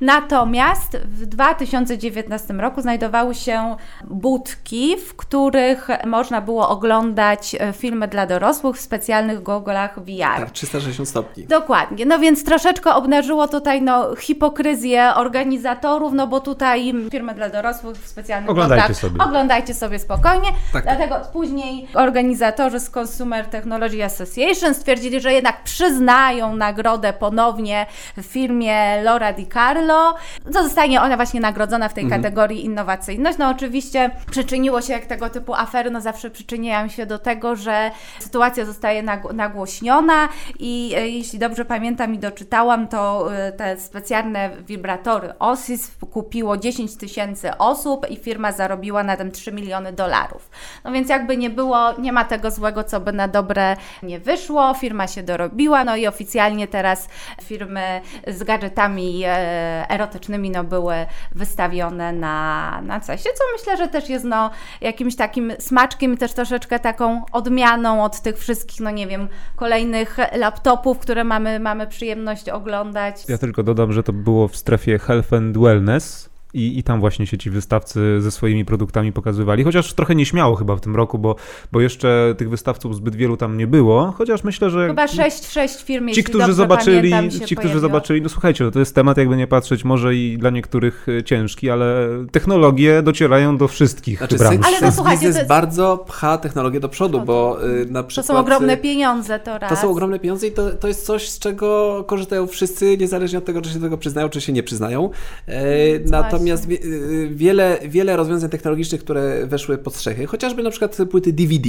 [0.00, 8.26] Natomiast w 2019 roku znajdowały się budki, w których można było oglądać e, filmy dla
[8.26, 10.36] dorosłych w specjalnych gogolach VR.
[10.36, 11.44] Tak, 360 stopni.
[11.44, 12.06] Dokładnie.
[12.06, 18.08] No więc troszeczkę obnażyło tutaj no, hipokryzję organizatorów, no bo tutaj filmy dla dorosłych w
[18.08, 19.00] specjalnych Oglądajcie gogolach.
[19.00, 19.24] sobie.
[19.24, 20.48] Oglądajcie sobie spokojnie.
[20.72, 20.82] Tak.
[20.82, 27.86] Dlatego później organizatorzy z Consumer Technology Association stwierdzili, że jednak przyznają nagrodę ponownie
[28.16, 29.46] w filmie Laura Di
[29.90, 30.14] Carlo.
[30.50, 32.22] Zostanie ona właśnie nagrodzona w tej mhm.
[32.22, 33.38] kategorii innowacyjność.
[33.38, 37.90] No oczywiście przyczyniło się, jak tego typu afery, no zawsze przyczyniają się do tego, że
[38.18, 39.02] sytuacja zostaje
[39.34, 46.56] nagłośniona i e, jeśli dobrze pamiętam i doczytałam, to e, te specjalne wibratory OSIS kupiło
[46.56, 50.50] 10 tysięcy osób i firma zarobiła na tym 3 miliony dolarów.
[50.84, 54.74] No więc jakby nie było, nie ma tego złego, co by na dobre nie wyszło
[54.74, 57.08] firma się dorobiła, no i oficjalnie teraz
[57.42, 60.94] firmy z gadżetami e, erotycznymi no, były
[61.34, 66.32] wystawione na, na CESie, co myślę, że też jest no, jakimś takim smaczkiem i też
[66.32, 72.48] troszeczkę taką odmianą od tych wszystkich, no nie wiem, kolejnych laptopów, które mamy, mamy przyjemność
[72.48, 73.28] oglądać.
[73.28, 77.26] Ja tylko dodam, że to było w strefie Health and Wellness, i, I tam właśnie
[77.26, 81.36] się ci wystawcy ze swoimi produktami pokazywali, chociaż trochę nieśmiało chyba w tym roku, bo,
[81.72, 84.86] bo jeszcze tych wystawców zbyt wielu tam nie było, chociaż myślę, że...
[84.86, 87.12] Chyba 6-6 firm, ci, którzy zobaczyli,
[87.46, 90.50] Ci, którzy zobaczyli, no słuchajcie, no to jest temat jakby nie patrzeć, może i dla
[90.50, 94.66] niektórych e, ciężki, ale technologie docierają do wszystkich znaczy, branż.
[94.66, 95.48] Ale no, słuchajcie, biznes jest...
[95.48, 98.26] bardzo pcha technologię do przodu, bo y, na przykład...
[98.26, 99.70] To są ogromne pieniądze to raz.
[99.70, 103.44] To są ogromne pieniądze i to, to jest coś, z czego korzystają wszyscy, niezależnie od
[103.44, 105.10] tego, czy się do tego przyznają, czy się nie przyznają.
[105.46, 105.62] E,
[106.06, 110.98] natomiast Natomiast wie, y, wiele, wiele rozwiązań technologicznych, które weszły pod strzechy, chociażby na przykład
[111.10, 111.68] płyty DVD,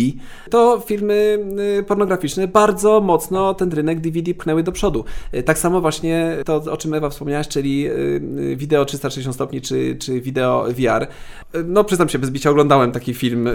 [0.49, 1.39] to filmy
[1.79, 5.05] y, pornograficzne bardzo mocno ten rynek DVD pchnęły do przodu.
[5.33, 7.89] Y, tak samo właśnie to, o czym Ewa wspomniałaś, czyli
[8.55, 11.07] wideo 360 stopni, czy, czy wideo VR.
[11.65, 13.49] No przyznam się, bez bicia oglądałem taki film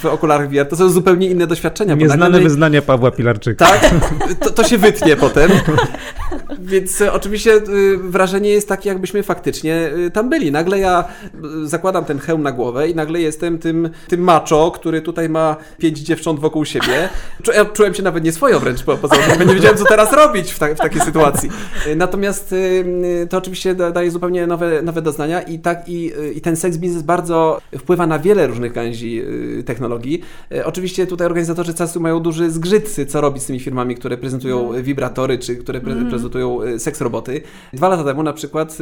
[0.00, 0.66] w okularach VR.
[0.66, 1.94] To są zupełnie inne doświadczenia.
[1.94, 2.40] Nieznane nagle...
[2.40, 3.66] wyznania Pawła Pilarczyka.
[3.66, 3.94] Tak,
[4.40, 5.50] to, to się wytnie potem.
[6.58, 7.60] Więc oczywiście
[8.02, 10.52] wrażenie jest takie, jakbyśmy faktycznie tam byli.
[10.52, 15.02] Nagle ja e, zakładam ten hełm na głowę i nagle jestem tym, tym macho, który
[15.02, 17.08] tutaj ma pięć dziewcząt wokół siebie.
[17.54, 20.58] Ja czułem się nawet nieswojo wręcz, bo poza tym nie wiedziałem, co teraz robić w,
[20.58, 21.50] ta, w takiej sytuacji.
[21.86, 22.54] E, natomiast
[23.22, 27.02] e, to oczywiście daje zupełnie nowe, nowe doznania i tak i, i ten seks biznes
[27.02, 29.22] bardzo wpływa na wiele różnych gałęzi
[29.66, 30.22] technologii.
[30.64, 34.82] Oczywiście tutaj organizatorzy czasu mają duży zgrzyt, co robić z tymi firmami, które prezentują mhm.
[34.82, 36.10] wibratory, czy które pre mhm.
[36.10, 37.42] prezentują seks roboty.
[37.72, 38.78] Dwa lata temu na przykład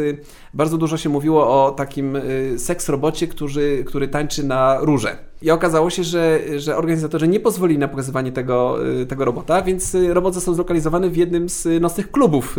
[0.54, 5.16] bardzo dużo się mówiło o takim y, seks robocie, który, który tańczy na róże.
[5.42, 9.94] I okazało się, że, że organizatorzy nie pozwolili na pokazywanie tego, y, tego robota, więc
[9.94, 12.56] y, robot został zlokalizowany w jednym z nocnych klubów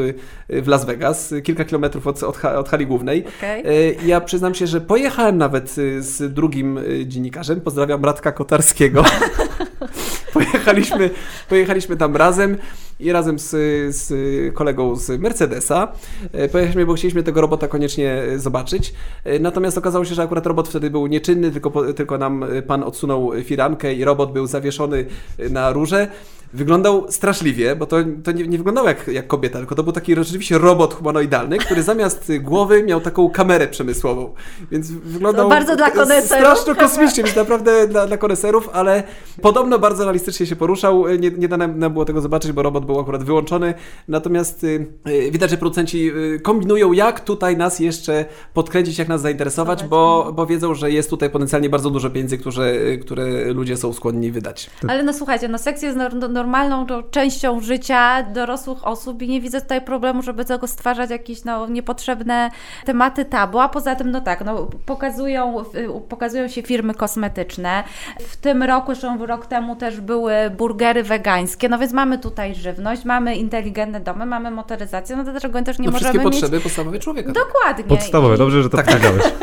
[0.50, 3.26] w Las Vegas, kilka kilometrów od, od, od hali głównej.
[3.38, 3.96] Okay.
[4.06, 9.04] Ja przyznam się, że pojechałem nawet z drugim dziennikarzem, pozdrawiam Radka Kotarskiego.
[10.34, 11.10] pojechaliśmy,
[11.50, 12.58] pojechaliśmy tam razem
[13.00, 13.50] i razem z,
[13.96, 14.14] z
[14.54, 15.92] kolegą z Mercedesa
[16.32, 18.94] e, pojechaliśmy, bo chcieliśmy tego robota koniecznie e, zobaczyć.
[19.24, 23.32] E, natomiast okazało się, że akurat robot wtedy był nieczynny, tylko, tylko nam pan odsunął
[23.44, 25.06] firankę i robot był zawieszony
[25.50, 26.08] na rurze
[26.54, 30.16] wyglądał straszliwie, bo to, to nie, nie wyglądało jak, jak kobieta, tylko to był taki
[30.16, 34.34] rzeczywiście robot humanoidalny, który zamiast głowy miał taką kamerę przemysłową.
[34.72, 36.26] Więc wyglądał to bardzo dla koneserów.
[36.26, 39.04] strasznie kosmicznie, więc naprawdę dla, dla koneserów, ale
[39.42, 41.08] podobno bardzo realistycznie się poruszał.
[41.08, 43.74] Nie, nie da nam było tego zobaczyć, bo robot był akurat wyłączony.
[44.08, 49.22] Natomiast y, y, widać, że producenci y, kombinują, jak tutaj nas jeszcze podkręcić, jak nas
[49.22, 53.94] zainteresować, bo, bo wiedzą, że jest tutaj potencjalnie bardzo dużo pieniędzy, które, które ludzie są
[53.94, 54.70] skłonni wydać.
[54.88, 59.42] Ale no słuchajcie, no seks jest no, no normalną częścią życia dorosłych osób i nie
[59.42, 62.52] widzę tutaj problemu, żeby tego stwarzać jakieś no, niepotrzebne
[62.86, 65.64] tematy tabu, a poza tym no tak, no, pokazują,
[66.10, 67.84] pokazują się firmy kosmetyczne.
[68.20, 73.06] W tym roku, zresztą rok temu też były burgery wegańskie, no więc mamy tutaj żywność,
[73.06, 76.36] mamy inteligentne domy, mamy motoryzację, no to dlaczego też nie no, możemy wszystkie mieć...
[76.36, 77.32] potrzeby podstawowe człowieka.
[77.32, 77.84] Dokładnie.
[77.84, 78.86] Podstawowe, dobrze, że to tak.
[78.86, 79.24] powiedziałeś.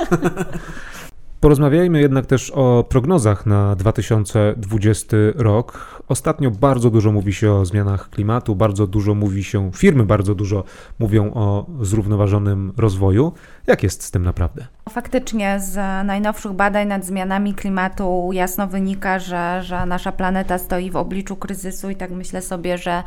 [1.40, 5.95] Porozmawiajmy jednak też o prognozach na 2020 rok.
[6.08, 10.64] Ostatnio bardzo dużo mówi się o zmianach klimatu, bardzo dużo mówi się, firmy bardzo dużo
[10.98, 13.32] mówią o zrównoważonym rozwoju.
[13.66, 14.75] Jak jest z tym naprawdę?
[14.90, 20.96] Faktycznie z najnowszych badań nad zmianami klimatu jasno wynika, że, że nasza planeta stoi w
[20.96, 23.02] obliczu kryzysu i tak myślę sobie, że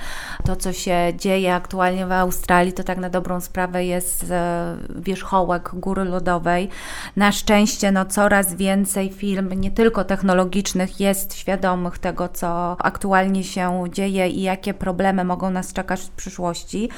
[0.46, 5.70] to, co się dzieje aktualnie w Australii, to tak na dobrą sprawę jest e, wierzchołek
[5.74, 6.70] góry lodowej.
[7.16, 13.84] Na szczęście no, coraz więcej firm, nie tylko technologicznych, jest świadomych tego, co aktualnie się
[13.92, 16.90] dzieje i jakie problemy mogą nas czekać w przyszłości.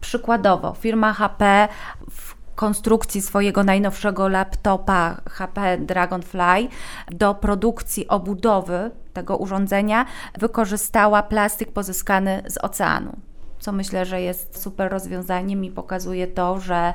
[0.00, 1.68] Przykładowo, firma HP
[2.54, 6.68] konstrukcji swojego najnowszego laptopa HP Dragonfly
[7.10, 10.06] do produkcji obudowy tego urządzenia
[10.38, 13.16] wykorzystała plastik pozyskany z oceanu.
[13.60, 16.94] Co myślę, że jest super rozwiązaniem i pokazuje to, że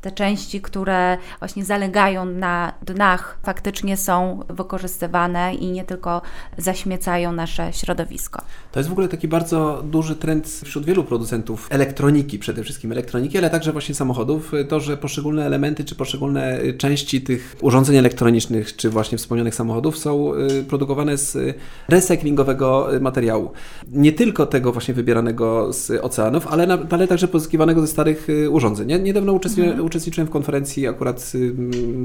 [0.00, 6.22] te części, które właśnie zalegają na dnach, faktycznie są wykorzystywane i nie tylko
[6.58, 8.42] zaśmiecają nasze środowisko.
[8.72, 13.38] To jest w ogóle taki bardzo duży trend wśród wielu producentów elektroniki, przede wszystkim elektroniki,
[13.38, 14.52] ale także właśnie samochodów.
[14.68, 20.34] To, że poszczególne elementy czy poszczególne części tych urządzeń elektronicznych, czy właśnie wspomnianych samochodów są
[20.34, 21.56] y, produkowane z
[21.88, 23.50] recyklingowego materiału.
[23.88, 29.02] Nie tylko tego właśnie wybieranego z oceanów, ale, ale także pozyskiwanego ze starych y, urządzeń.
[29.02, 31.32] Niedawno uczestniczyłem, mhm uczestniczyłem w konferencji akurat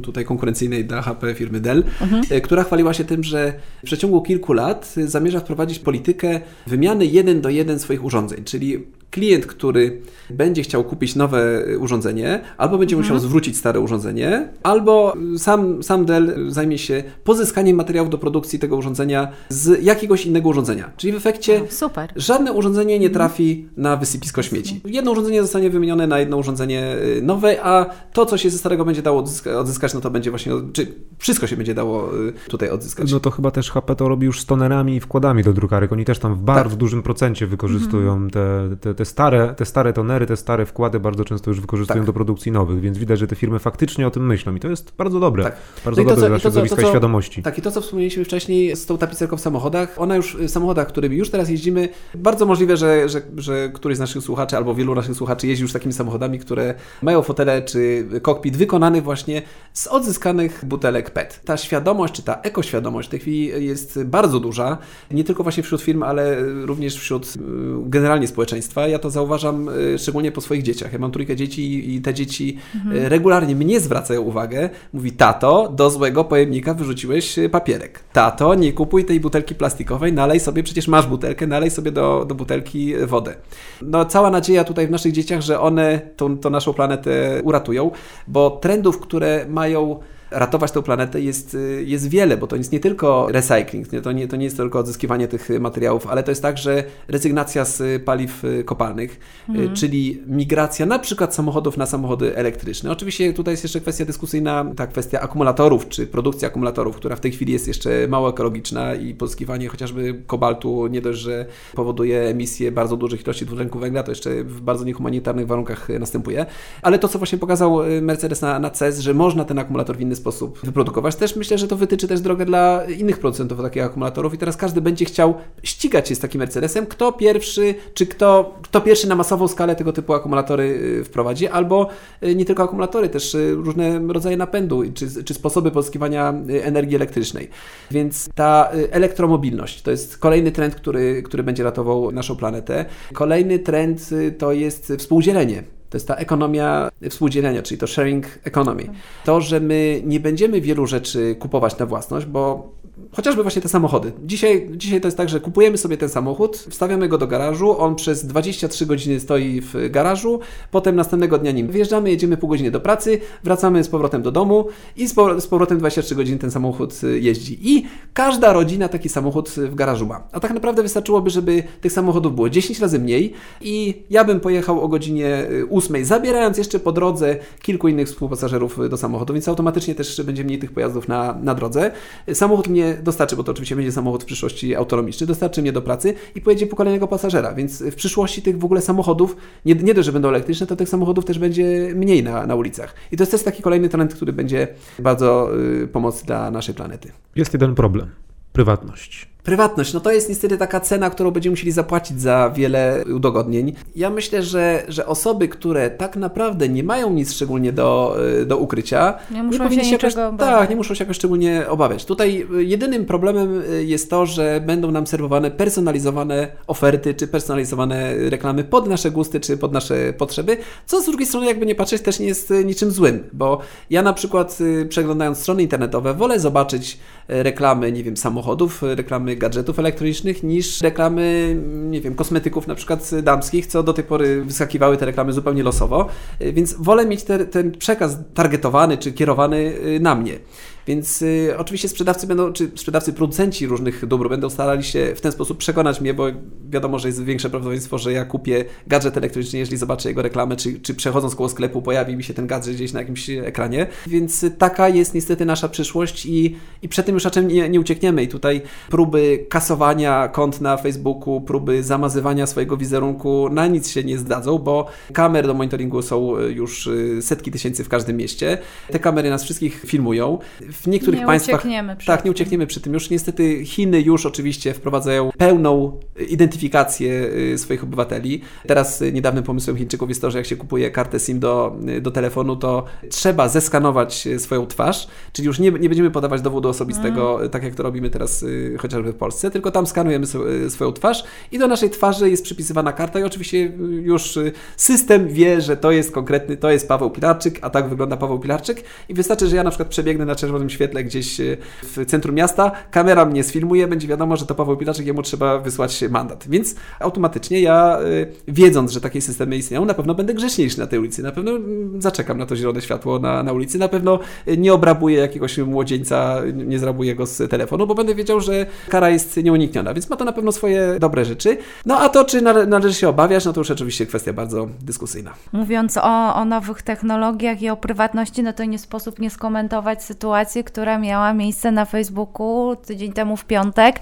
[0.03, 2.23] tutaj konkurencyjnej dla HP firmy Dell, mhm.
[2.29, 3.53] E, która chwaliła się tym, że
[3.83, 9.45] w przeciągu kilku lat zamierza wprowadzić politykę wymiany jeden do jeden swoich urządzeń, czyli klient,
[9.45, 13.13] który będzie chciał kupić nowe urządzenie, albo będzie mhm.
[13.13, 18.77] musiał zwrócić stare urządzenie, albo sam, sam Dell zajmie się pozyskaniem materiałów do produkcji tego
[18.77, 20.91] urządzenia z jakiegoś innego urządzenia.
[20.97, 22.13] Czyli w efekcie Super.
[22.15, 24.81] żadne urządzenie nie trafi na wysypisko śmieci.
[24.85, 28.85] Jedno urządzenie zostanie wymienione na jedno urządzenie y, nowe, a to, co się ze starego
[28.85, 29.23] będzie dało
[29.57, 33.11] odzyskać, no to będzie właśnie, czy wszystko się będzie dało y, tutaj odzyskać.
[33.11, 35.91] No to chyba też HP to robi już z tonerami i wkładami do drukarek.
[35.91, 36.79] Oni też tam w bardzo tak.
[36.79, 38.29] dużym procencie wykorzystują mhm.
[38.29, 41.99] te, te, te te stare, te stare tonery, te stare wkłady bardzo często już wykorzystują
[41.99, 42.05] tak.
[42.05, 44.93] do produkcji nowych, więc widać, że te firmy faktycznie o tym myślą i to jest
[44.97, 45.43] bardzo dobre.
[45.43, 45.55] Tak.
[45.85, 47.43] Bardzo no dobre co, dla środowiska i świadomości.
[47.43, 50.87] Tak, i to, co wspomnieliśmy wcześniej z tą tapicerką w samochodach, ona już w samochodach,
[50.87, 54.95] którymi już teraz jeździmy, bardzo możliwe, że, że, że któryś z naszych słuchaczy albo wielu
[54.95, 59.41] naszych słuchaczy jeździ już takimi samochodami, które mają fotele czy kokpit wykonany właśnie
[59.73, 61.41] z odzyskanych butelek PET.
[61.45, 64.77] Ta świadomość, czy ta ekoświadomość w tej chwili jest bardzo duża,
[65.11, 66.35] nie tylko właśnie wśród firm, ale
[66.65, 67.39] również wśród y,
[67.85, 70.93] generalnie społeczeństwa ja to zauważam y, szczególnie po swoich dzieciach.
[70.93, 73.05] Ja mam trójkę dzieci i te dzieci y, mhm.
[73.05, 74.69] regularnie mnie zwracają uwagę.
[74.93, 77.99] Mówi, tato, do złego pojemnika wyrzuciłeś y, papierek.
[78.13, 82.35] Tato, nie kupuj tej butelki plastikowej, nalej sobie, przecież masz butelkę, nalej sobie do, do
[82.35, 83.35] butelki wodę.
[83.81, 87.91] No cała nadzieja tutaj w naszych dzieciach, że one tą, tą naszą planetę uratują,
[88.27, 89.99] bo trendów, które mają
[90.33, 94.27] ratować tę planetę jest, y, jest wiele, bo to jest nie tylko recycling, to nie,
[94.27, 98.63] to nie jest tylko odzyskiwanie tych materiałów, ale to jest także rezygnacja z paliw y,
[98.63, 99.19] kopalnych,
[99.49, 99.75] y, mhm.
[99.75, 102.91] czyli migracja na przykład samochodów na samochody elektryczne.
[102.91, 107.31] Oczywiście tutaj jest jeszcze kwestia dyskusyjna, ta kwestia akumulatorów, czy produkcji akumulatorów, która w tej
[107.31, 112.97] chwili jest jeszcze mało ekologiczna i pozyskiwanie chociażby kobaltu nie dość, że powoduje emisję bardzo
[112.97, 116.45] dużych ilości dwutlenku węgla, to jeszcze w bardzo niehumanitarnych warunkach następuje.
[116.81, 120.15] Ale to, co właśnie pokazał Mercedes na, na CES, że można ten akumulator w inny
[120.15, 121.15] sposób sposób wyprodukować.
[121.15, 124.81] Też myślę, że to wytyczy też drogę dla innych producentów takich akumulatorów i teraz każdy
[124.81, 125.33] będzie chciał
[125.63, 129.93] ścigać się z takim Mercedesem, kto pierwszy, czy kto, kto pierwszy na masową skalę tego
[129.93, 131.87] typu akumulatory y, wprowadzi, albo
[132.23, 136.33] y, nie tylko akumulatory, też y, różne rodzaje napędu, czy, czy sposoby pozyskiwania
[136.63, 137.49] energii elektrycznej.
[137.91, 142.85] Więc ta elektromobilność to jest kolejny trend, który, który będzie ratował naszą planetę.
[143.13, 145.63] Kolejny trend to jest współdzielenie.
[145.93, 148.89] To jest ta ekonomia współdzielenia, czyli to sharing economy.
[149.25, 152.71] To, że my nie będziemy wielu rzeczy kupować na własność, bo
[153.11, 154.11] chociażby właśnie te samochody.
[154.25, 157.95] Dzisiaj, dzisiaj to jest tak, że kupujemy sobie ten samochód, wstawiamy go do garażu, on
[157.95, 160.39] przez 23 godziny stoi w garażu,
[160.71, 164.67] potem następnego dnia nim wyjeżdżamy, jedziemy pół godziny do pracy, wracamy z powrotem do domu
[164.97, 165.13] i z,
[165.47, 167.59] powrotem 23 godziny ten samochód y, jeździ.
[167.61, 170.27] I każda rodzina taki samochód w garażu ma.
[170.31, 174.81] A tak naprawdę wystarczyłoby, żeby tych samochodów było 10 razy mniej i ja bym pojechał
[174.81, 179.95] o godzinie 8, y, zabierając jeszcze po drodze kilku innych współpasażerów do samochodu, więc automatycznie
[179.95, 181.91] też będzie mniej tych pojazdów na, na drodze.
[182.33, 186.13] Samochód mnie dostarczy, bo to oczywiście będzie samochód w przyszłości autonomiczny, dostarczy mnie do pracy
[186.35, 190.05] i pojedzie po kolejnego pasażera, więc w przyszłości tych w ogóle samochodów, nie, nie dość,
[190.05, 192.95] że będą elektryczne, to tych samochodów też będzie mniej na, na ulicach.
[193.11, 194.67] I to jest też taki kolejny trend, który będzie
[194.99, 195.49] bardzo
[195.83, 197.11] y, pomocny dla naszej planety.
[197.35, 198.09] Jest jeden problem.
[198.53, 199.32] Prywatność.
[199.43, 203.73] Prywatność, no to jest niestety taka cena, którą będziemy musieli zapłacić za wiele udogodnień.
[203.95, 208.57] Ja myślę, że, że osoby, które tak naprawdę nie mają nic szczególnie do, y, do
[208.57, 212.05] ukrycia, nie, muszą nie się, się jakoś, Tak, nie muszą się jakoś szczególnie obawiać.
[212.05, 218.15] Tutaj y, jedynym problemem y, jest to, że będą nam serwowane personalizowane oferty, czy personalizowane
[218.29, 222.01] reklamy pod nasze gusty, czy pod nasze potrzeby, co z drugiej strony, jakby nie patrzeć,
[222.01, 227.91] też nie jest niczym złym, bo ja na przykład przeglądając strony internetowe wolę zobaczyć reklamy,
[227.91, 233.83] nie wiem, samochodów, reklamy gadżetów elektronicznych niż reklamy, nie wiem, kosmetyków na przykład damskich, co
[233.83, 236.07] do tej pory wyskakiwały te reklamy zupełnie losowo,
[236.39, 240.39] więc wolę mieć te, ten przekaz targetowany czy kierowany y, na mnie.
[240.87, 245.31] Więc y, oczywiście sprzedawcy będą, czy sprzedawcy, producenci różnych dóbr będą starali się w ten
[245.31, 246.25] sposób przekonać mnie, bo
[246.69, 250.79] wiadomo, że jest większe prawdopodobieństwo, że ja kupię gadżet elektroniczny, jeżeli zobaczę jego reklamę, czy,
[250.79, 253.87] czy przechodząc koło sklepu pojawi mi się ten gadżet gdzieś na jakimś ekranie.
[254.07, 258.23] Więc taka jest niestety nasza przyszłość i, i przed tym już raczej nie, nie uciekniemy.
[258.23, 264.17] I tutaj próby kasowania kont na Facebooku, próby zamazywania swojego wizerunku na nic się nie
[264.17, 268.57] zdadzą, bo kamer do monitoringu są już y, setki tysięcy w każdym mieście.
[268.91, 270.39] Te kamery nas wszystkich filmują
[270.73, 271.55] w niektórych nie państwach.
[271.55, 272.93] Uciekniemy przy tak, nie uciekniemy przy tym.
[272.93, 275.99] Już niestety Chiny już oczywiście wprowadzają pełną
[276.29, 278.41] identyfikację y, swoich obywateli.
[278.67, 282.01] Teraz y, niedawnym pomysłem Chińczyków jest to, że jak się kupuje kartę SIM do, y,
[282.01, 287.35] do telefonu, to trzeba zeskanować swoją twarz, czyli już nie, nie będziemy podawać dowodu osobistego,
[287.37, 287.49] mm.
[287.49, 288.45] tak jak to robimy teraz
[288.77, 290.25] chociażby w Polsce, tylko tam skanujemy
[290.69, 293.71] swoją twarz i do naszej twarzy jest przypisywana karta i oczywiście
[294.01, 294.39] już
[294.77, 298.83] system wie, że to jest konkretny, to jest Paweł Pilarczyk, a tak wygląda Paweł Pilarczyk
[299.09, 302.71] i wystarczy, że ja na przykład przebiegnę na czerwonym świetle gdzieś e, w centrum miasta,
[302.91, 306.45] kamera mnie sfilmuje, będzie wiadomo, że to Paweł Pilaczek, jemu trzeba wysłać mandat.
[306.49, 310.99] Więc automatycznie ja, e, wiedząc, że takie systemy istnieją, na pewno będę grzeczniejszy na tej
[310.99, 314.19] ulicy, na pewno mm, zaczekam na to zielone światło na, na ulicy, na pewno
[314.57, 319.37] nie obrabuję jakiegoś młodzieńca, nie zrabuję go z telefonu, bo będę wiedział, że kara jest
[319.37, 321.57] nieunikniona, więc ma to na pewno swoje dobre rzeczy.
[321.85, 325.33] No a to, czy należy się obawiać, no to już oczywiście kwestia bardzo dyskusyjna.
[325.51, 330.52] Mówiąc o, o nowych technologiach i o prywatności, no to nie sposób nie skomentować sytuacji,
[330.53, 333.99] sytuację, która miała miejsce na Facebooku tydzień temu w piątek,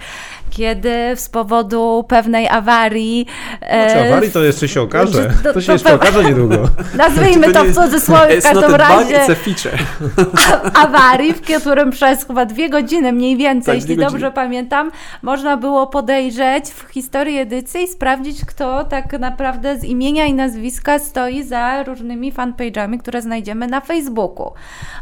[0.49, 3.25] kiedy z powodu pewnej awarii.
[3.59, 5.29] Znaczy, awarii to jeszcze się okaże.
[5.29, 6.55] To, to, to się jeszcze okaże niedługo.
[6.95, 9.19] Nazwijmy to w cudzysłowie w każdym razie.
[10.85, 14.31] Awarii, w którym przez chyba dwie godziny mniej więcej, tak, jeśli dobrze godziny.
[14.31, 14.91] pamiętam,
[15.21, 20.99] można było podejrzeć w historii edycji i sprawdzić, kto tak naprawdę z imienia i nazwiska
[20.99, 24.51] stoi za różnymi fanpage'ami, które znajdziemy na Facebooku.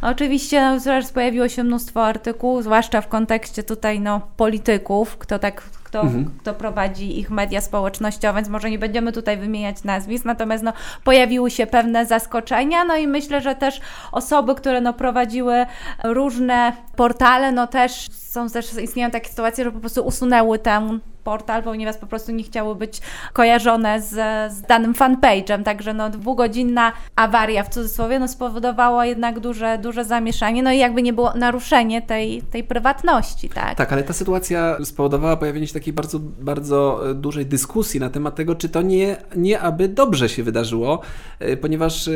[0.02, 5.40] Oczywiście no, zaraz pojawiło pojawiło się mnóstwo artykułów, zwłaszcza w kontekście tutaj no, polityków, kto
[5.40, 6.32] tak kto, mhm.
[6.40, 10.74] kto prowadzi ich media społecznościowe, więc może nie będziemy tutaj wymieniać nazwisk, natomiast no,
[11.04, 13.82] pojawiły się pewne zaskoczenia, no i myślę, że też
[14.12, 15.66] osoby, które no, prowadziły
[16.04, 21.64] różne portale, no też są też, istnieją takie sytuacje, że po prostu usunęły tę portal,
[21.64, 23.02] ponieważ po prostu nie chciały być
[23.34, 24.14] kojarzone z,
[24.54, 25.64] z danym fanpage'em.
[25.64, 31.02] Także no, dwugodzinna awaria w cudzysłowie no, spowodowała jednak duże, duże zamieszanie, no i jakby
[31.02, 33.50] nie było naruszenie tej, tej prywatności.
[33.50, 33.76] Tak?
[33.76, 38.36] tak, ale ta sytuacja spowodowała pojawienie się takiej bardzo, bardzo e, dużej dyskusji na temat
[38.36, 41.02] tego, czy to nie, nie aby dobrze się wydarzyło,
[41.40, 42.12] e, ponieważ e,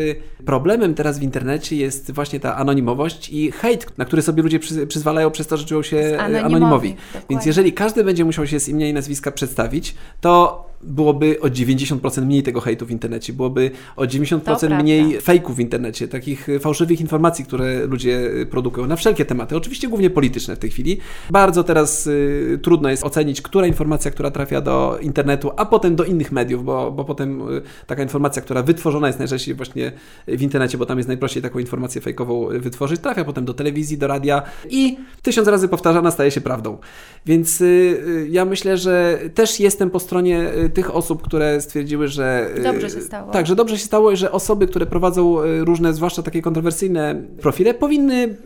[0.46, 5.32] problemem teraz w internecie jest właśnie ta anonimowość i hejt, na który sobie ludzie przyzwalają
[5.32, 6.56] przez to, że czują się anonimowi.
[6.56, 6.96] anonimowi.
[7.30, 12.26] Więc jeżeli każdy będzie musiał się z imienia i nazwiska przedstawić, to byłoby o 90%
[12.26, 17.46] mniej tego hejtu w internecie, byłoby o 90% mniej fejków w internecie, takich fałszywych informacji,
[17.46, 20.98] które ludzie produkują na wszelkie tematy, oczywiście głównie polityczne w tej chwili.
[21.30, 26.04] Bardzo teraz y, trudno jest ocenić, która informacja, która trafia do internetu, a potem do
[26.04, 29.92] innych mediów, bo, bo potem y, taka informacja, która wytworzona jest najczęściej właśnie
[30.28, 34.08] w internecie, bo tam jest najprościej taką informację fejkową wytworzyć, trafia potem do telewizji, do
[34.08, 36.78] radia i tysiąc razy powtarzana staje się prawdą.
[37.26, 42.50] Więc y, ja myślę, że też jestem po stronie tych osób, które stwierdziły, że.
[42.58, 43.32] Y, dobrze się stało.
[43.32, 47.24] Tak, że dobrze się stało i że osoby, które prowadzą y, różne, zwłaszcza takie kontrowersyjne
[47.42, 48.38] profile, powinny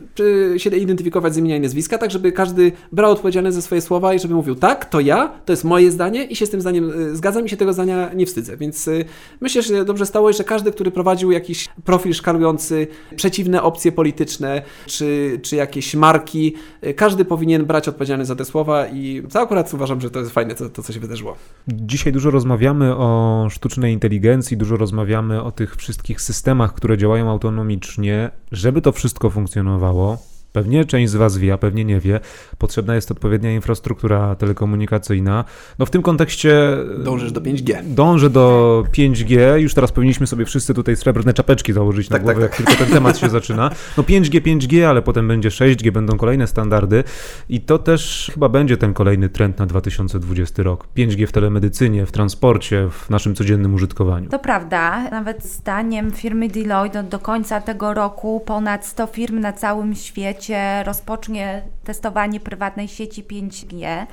[0.58, 4.20] się identyfikować z imienia i nazwiska, tak żeby każdy brał odpowiedzialność za swoje słowa i
[4.20, 7.46] żeby mówił, tak, to ja, to jest moje zdanie i się z tym zdaniem zgadzam
[7.46, 8.58] i się tego zdania nie wstydzę.
[8.58, 8.90] Więc
[9.42, 15.40] myślę, że dobrze stało, że każdy, który prowadził jakiś profil szkalujący przeciwne opcje polityczne czy,
[15.44, 16.54] czy jakieś marki,
[16.96, 20.56] każdy powinien brać odpowiedzialność za te słowa i to akurat uważam, że to jest fajne,
[20.56, 21.36] to, to co się wydarzyło.
[21.68, 28.30] Dzisiaj dużo rozmawiamy o sztucznej inteligencji, dużo rozmawiamy o tych wszystkich systemach, które działają autonomicznie.
[28.52, 30.20] Żeby to wszystko funkcjonowało, lewo
[30.54, 32.20] Pewnie część z Was wie, a pewnie nie wie.
[32.58, 35.46] Potrzebna jest odpowiednia infrastruktura telekomunikacyjna.
[35.80, 36.78] No w tym kontekście.
[37.04, 37.84] Dążysz do 5G.
[37.84, 39.56] Dążę do 5G.
[39.56, 42.60] Już teraz powinniśmy sobie wszyscy tutaj srebrne czapeczki założyć na tak, głowę, tak, tak.
[42.60, 43.72] jak tylko ten temat się zaczyna.
[43.98, 47.04] No 5G, 5G, ale potem będzie 6G, będą kolejne standardy.
[47.50, 50.88] I to też chyba będzie ten kolejny trend na 2020 rok.
[50.98, 54.30] 5G w telemedycynie, w transporcie, w naszym codziennym użytkowaniu.
[54.30, 55.10] To prawda.
[55.12, 60.37] Nawet zdaniem firmy Deloitte do końca tego roku ponad 100 firm na całym świecie
[60.84, 64.06] rozpocznie testowanie prywatnej sieci 5G.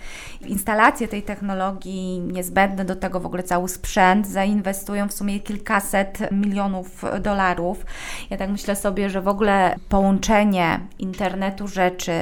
[0.46, 7.04] Instalację tej technologii, niezbędny do tego w ogóle cały sprzęt, zainwestują w sumie kilkaset milionów
[7.20, 7.86] dolarów.
[8.30, 12.12] Ja tak myślę sobie, że w ogóle połączenie internetu rzeczy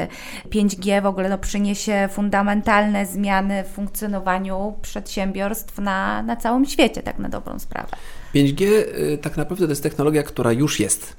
[0.50, 7.18] 5G w ogóle no, przyniesie fundamentalne zmiany w funkcjonowaniu przedsiębiorstw na, na całym świecie, tak
[7.18, 7.96] na dobrą sprawę.
[8.34, 11.16] 5G y, tak naprawdę to jest technologia, która już jest.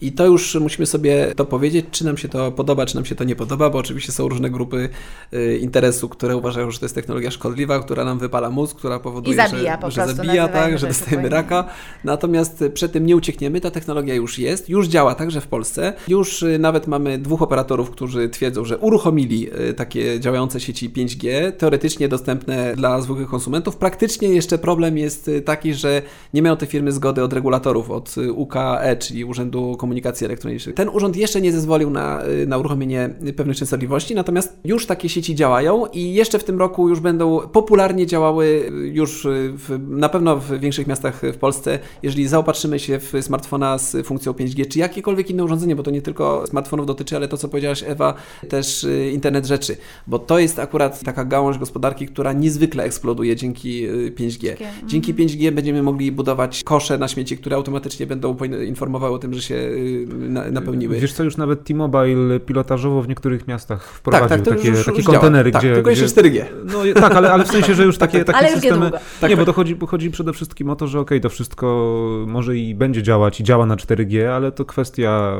[0.00, 3.14] I to już musimy sobie to powiedzieć, czy nam się to podoba, czy nam się
[3.14, 4.88] to nie podoba, bo oczywiście są różne grupy
[5.34, 9.36] y, interesu, które uważają, że to jest technologia szkodliwa, która nam wypala mózg, która powoduje,
[9.36, 11.64] zabija, że, że zabija, tak, że dostajemy raka.
[12.04, 15.92] Natomiast przed tym nie uciekniemy, ta technologia już jest, już działa także w Polsce.
[16.08, 21.52] Już y, nawet mamy dwóch operatorów, którzy twierdzą, że uruchomili y, takie działające sieci 5G,
[21.52, 23.76] teoretycznie dostępne dla zwykłych konsumentów.
[23.76, 26.02] Praktycznie jeszcze problem jest taki, że
[26.34, 30.74] nie mają te firmy zgody od regulatorów, od UKE, czyli Urzędu Komunikacji Elektronicznej.
[30.74, 35.34] Ten urząd jeszcze nie zezwolił na, y, na uruchomienie pewnych częstotliwości, natomiast już takie sieci
[35.34, 40.36] działają i jeszcze w tym roku już będą popularnie działały y, już w, na pewno
[40.36, 41.78] w większych miastach w Polsce.
[42.02, 46.02] Jeżeli zaopatrzymy się w smartfona z funkcją 5G, czy jakiekolwiek inne urządzenie, bo to nie
[46.02, 48.14] tylko smartfonów dotyczy, ale to, co powiedziałaś Ewa,
[48.48, 49.76] też internet rzeczy,
[50.06, 54.56] bo to jest akurat taka gałąź gospodarki, która niezwykle eksploduje dzięki 5G.
[54.86, 59.42] Dzięki 5G będziemy mogli budować kosze na śmieci, które automatycznie będą informowały o tym, że
[59.42, 60.06] się y,
[60.52, 61.00] napełniły.
[61.00, 64.98] Wiesz co, już nawet T-Mobile pilotażowo w niektórych miastach wprowadził tak, tak, takie, już, takie
[64.98, 65.74] już kontenery, tak, gdzie...
[65.74, 66.44] tylko gdzie, jeszcze 4G.
[66.64, 68.90] No tak, ale, ale w sensie, że już takie, takie ale systemy...
[69.20, 71.28] Tak, nie, bo to chodzi, bo chodzi przede wszystkim o to, że okej, okay, to
[71.28, 71.96] wszystko
[72.26, 75.36] może i będzie działać i działa na 4G, ale to kwestia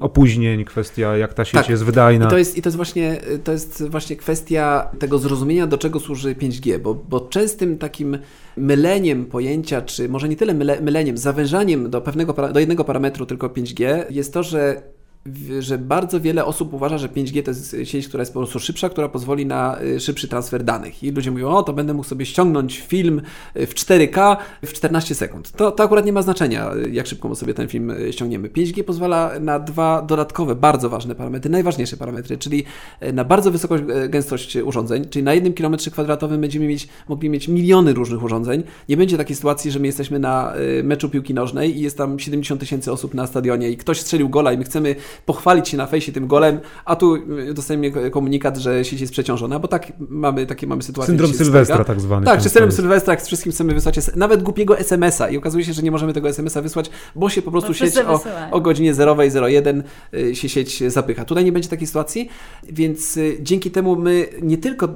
[0.00, 1.68] opóźnień, kwestia jak ta sieć tak.
[1.68, 2.26] jest wydajna.
[2.26, 6.00] I to jest, i to jest, właśnie, to jest właśnie kwestia tego zrozumienia, do czego
[6.00, 8.18] służy 5G, bo, bo częstym takim
[8.56, 13.48] myleniem pojęcia, czy może nie tyle myle, myleniem, zawężaniem do pewnego, do jednego parametru tylko
[13.48, 14.82] 5G jest to, że
[15.58, 18.88] że bardzo wiele osób uważa, że 5G to jest sieć, która jest po prostu szybsza,
[18.88, 21.02] która pozwoli na y, szybszy transfer danych.
[21.02, 23.22] I ludzie mówią, o to będę mógł sobie ściągnąć film
[23.54, 25.52] w 4K w 14 sekund.
[25.52, 28.48] To, to akurat nie ma znaczenia, jak szybko sobie ten film y, ściągniemy.
[28.48, 32.64] 5G pozwala na dwa dodatkowe, bardzo ważne parametry, najważniejsze parametry, czyli
[33.02, 33.76] y, na bardzo wysoką
[34.08, 38.62] gęstość urządzeń, czyli na jednym kilometrze kwadratowym będziemy mieć, mogli mieć miliony różnych urządzeń.
[38.88, 40.52] Nie będzie takiej sytuacji, że my jesteśmy na
[40.82, 44.52] meczu piłki nożnej i jest tam 70 tysięcy osób na stadionie i ktoś strzelił gola
[44.52, 44.96] i my chcemy
[45.26, 49.58] pochwalić się na fejsie tym golem, a tu y, dostajemy komunikat, że sieć jest przeciążona,
[49.58, 51.06] bo tak mamy, takie mamy sytuacje.
[51.06, 52.26] Syndrom Sylwestra tak zwany.
[52.26, 55.82] Tak, czy syndrom Sylwestra, jak wszystkim chcemy wysłać nawet głupiego SMS-a i okazuje się, że
[55.82, 59.82] nie możemy tego SMS-a wysłać, bo się po prostu bo sieć o, o godzinie 0.01
[60.14, 61.24] y, się sieć zapycha.
[61.24, 62.28] Tutaj nie będzie takiej sytuacji,
[62.68, 64.88] więc y, dzięki temu my nie tylko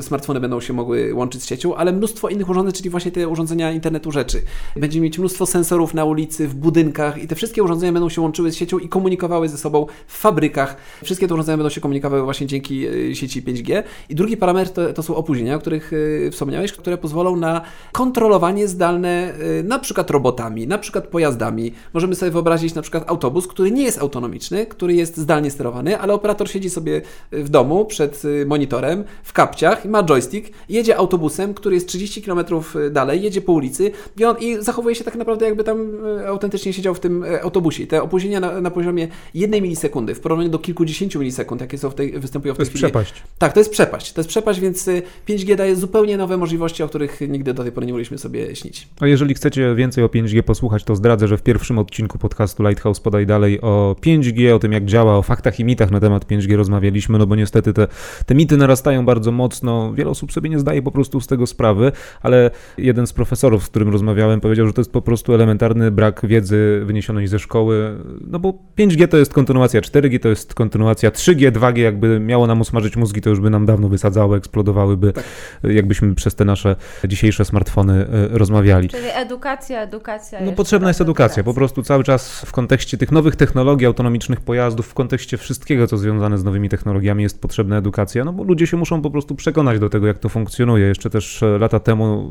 [0.00, 3.72] smartfony będą się mogły łączyć z siecią, ale mnóstwo innych urządzeń, czyli właśnie te urządzenia
[3.72, 4.42] internetu rzeczy.
[4.76, 8.52] Będziemy mieć mnóstwo sensorów na ulicy, w budynkach i te wszystkie urządzenia będą się łączyły
[8.52, 10.76] z siecią i komunikowały z ze sobą w fabrykach.
[11.04, 13.82] Wszystkie te urządzenia będą się komunikowały właśnie dzięki y, sieci 5G.
[14.08, 17.60] I drugi parametr to, to są opóźnienia, o których y, wspomniałeś, które pozwolą na
[17.92, 21.72] kontrolowanie zdalne y, na przykład robotami, na przykład pojazdami.
[21.92, 26.14] Możemy sobie wyobrazić na przykład autobus, który nie jest autonomiczny, który jest zdalnie sterowany, ale
[26.14, 27.02] operator siedzi sobie
[27.32, 32.44] w domu przed monitorem, w kapciach i ma joystick jedzie autobusem, który jest 30 km
[32.90, 35.78] dalej, jedzie po ulicy i, on, i zachowuje się tak naprawdę jakby tam
[36.26, 37.82] autentycznie siedział w tym autobusie.
[37.82, 39.08] I te opóźnienia na, na poziomie
[39.44, 42.70] jednej milisekundy w porównaniu do kilkudziesięciu milisekund, jakie są w tej, występują w tej to
[42.70, 42.92] jest chwili.
[42.92, 43.22] przepaść.
[43.38, 44.12] Tak, to jest przepaść.
[44.12, 44.88] To jest przepaść, więc
[45.28, 48.56] 5G y, daje zupełnie nowe możliwości, o których nigdy do tej pory nie mogliśmy sobie
[48.56, 48.88] śnić.
[49.00, 53.00] A jeżeli chcecie więcej o 5G posłuchać, to zdradzę, że w pierwszym odcinku podcastu Lighthouse
[53.00, 56.56] Podaj Dalej o 5G, o tym jak działa, o faktach i mitach na temat 5G
[56.56, 57.88] rozmawialiśmy, no bo niestety te,
[58.26, 59.92] te mity narastają bardzo mocno.
[59.92, 61.92] Wiele osób sobie nie zdaje po prostu z tego sprawy,
[62.22, 66.26] ale jeden z profesorów, z którym rozmawiałem, powiedział, że to jest po prostu elementarny brak
[66.26, 71.52] wiedzy wyniesionej ze szkoły, no bo 5G to jest kontynuacja 4G, to jest kontynuacja 3G,
[71.52, 75.24] 2G, jakby miało nam usmażyć mózgi, to już by nam dawno wysadzało, eksplodowałyby, tak.
[75.62, 76.76] jakbyśmy przez te nasze
[77.08, 78.88] dzisiejsze smartfony e, rozmawiali.
[78.88, 80.40] Czyli edukacja, edukacja.
[80.40, 84.86] No potrzebna jest edukacja, po prostu cały czas w kontekście tych nowych technologii, autonomicznych pojazdów,
[84.86, 88.76] w kontekście wszystkiego, co związane z nowymi technologiami jest potrzebna edukacja, no bo ludzie się
[88.76, 90.86] muszą po prostu przekonać do tego, jak to funkcjonuje.
[90.86, 92.30] Jeszcze też e, lata temu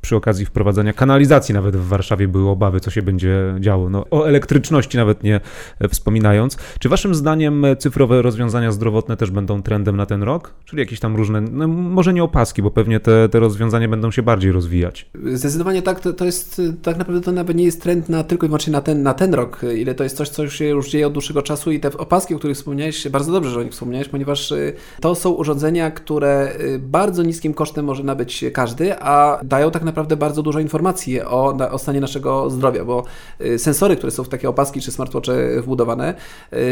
[0.00, 3.90] przy okazji wprowadzenia kanalizacji nawet w Warszawie były obawy, co się będzie działo.
[3.90, 5.40] No, o elektryczności nawet nie
[5.80, 6.56] e, wspominając.
[6.78, 10.54] Czy waszym zdaniem cyfrowe rozwiązania zdrowotne też będą trendem na ten rok?
[10.64, 14.22] Czyli jakieś tam różne, no może nie opaski, bo pewnie te, te rozwiązania będą się
[14.22, 15.10] bardziej rozwijać.
[15.32, 18.48] Zdecydowanie tak, to, to jest, tak naprawdę to nawet nie jest trend na, tylko i
[18.48, 21.12] wyłącznie na ten, na ten rok, ile to jest coś, co się już dzieje od
[21.12, 24.52] dłuższego czasu i te opaski, o których wspomniałeś, bardzo dobrze, że o nich wspomniałeś, ponieważ
[24.52, 29.82] y, to są urządzenia, które y, bardzo niskim kosztem może nabyć każdy, a dają tak
[29.82, 33.04] naprawdę bardzo dużo informacji o, o stanie naszego zdrowia, bo
[33.40, 35.89] y, sensory, które są w takie opaski czy smartwatche wbudowane,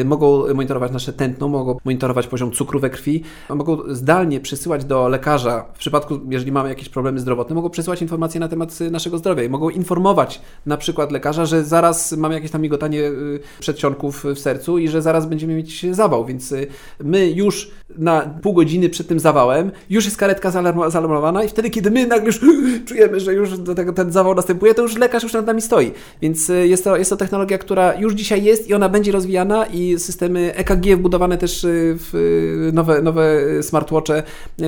[0.05, 5.64] mogą monitorować nasze tętno, mogą monitorować poziom cukru we krwi, mogą zdalnie przesyłać do lekarza,
[5.75, 9.49] w przypadku, jeżeli mamy jakieś problemy zdrowotne, mogą przesyłać informacje na temat naszego zdrowia i
[9.49, 14.79] mogą informować na przykład lekarza, że zaraz mamy jakieś tam migotanie y, przedsionków w sercu
[14.79, 16.66] i że zaraz będziemy mieć zawał, więc y,
[17.05, 20.51] my już na pół godziny przed tym zawałem, już jest karetka
[20.89, 22.41] zaalarmowana i wtedy, kiedy my nagle już
[22.89, 23.51] czujemy, że już
[23.95, 25.93] ten zawał następuje, to już lekarz już nad nami stoi.
[26.23, 29.67] Więc y, jest to, jest to technologia, która już dzisiaj jest i ona będzie rozwijana
[29.67, 34.23] i systemy EKG wbudowane też w nowe, nowe smartwatche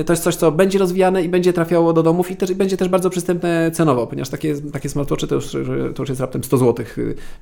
[0.05, 2.89] to jest coś, co będzie rozwijane i będzie trafiało do domów i też, będzie też
[2.89, 5.51] bardzo przystępne cenowo, ponieważ takie, takie smartwatche to już,
[5.95, 6.85] to już jest raptem 100 zł,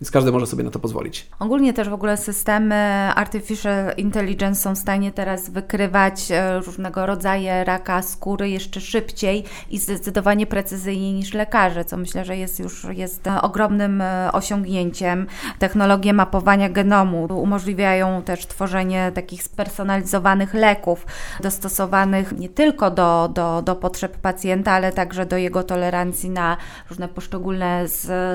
[0.01, 1.27] więc każdy może sobie na to pozwolić.
[1.39, 2.75] Ogólnie też w ogóle systemy
[3.15, 7.29] artificial intelligence są w stanie teraz wykrywać e, różnego rodzaju
[7.63, 13.27] raka skóry jeszcze szybciej i zdecydowanie precyzyjniej niż lekarze, co myślę, że jest już jest
[13.41, 15.27] ogromnym e, osiągnięciem.
[15.59, 21.05] Technologie mapowania genomu umożliwiają też tworzenie takich spersonalizowanych leków
[21.41, 26.57] dostosowanych nie tylko do, do, do potrzeb pacjenta, ale także do jego tolerancji na
[26.89, 27.85] różne poszczególne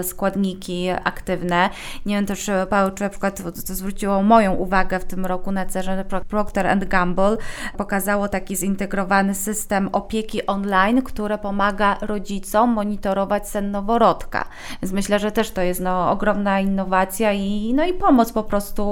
[0.03, 1.71] składniki aktywne.
[2.07, 5.67] Nie wiem też, Paweł, czy na przykład to zwróciło moją uwagę w tym roku na
[5.67, 7.37] cerze Procter Gamble
[7.77, 14.45] pokazało taki zintegrowany system opieki online, który pomaga rodzicom monitorować sen noworodka.
[14.83, 18.83] Więc myślę, że też to jest no, ogromna innowacja i, no, i pomoc po prostu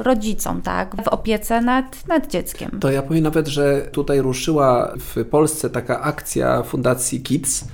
[0.00, 2.78] y, rodzicom, tak, w opiece nad, nad dzieckiem.
[2.80, 7.64] To ja powiem nawet, że tutaj ruszyła w Polsce taka akcja Fundacji Kids,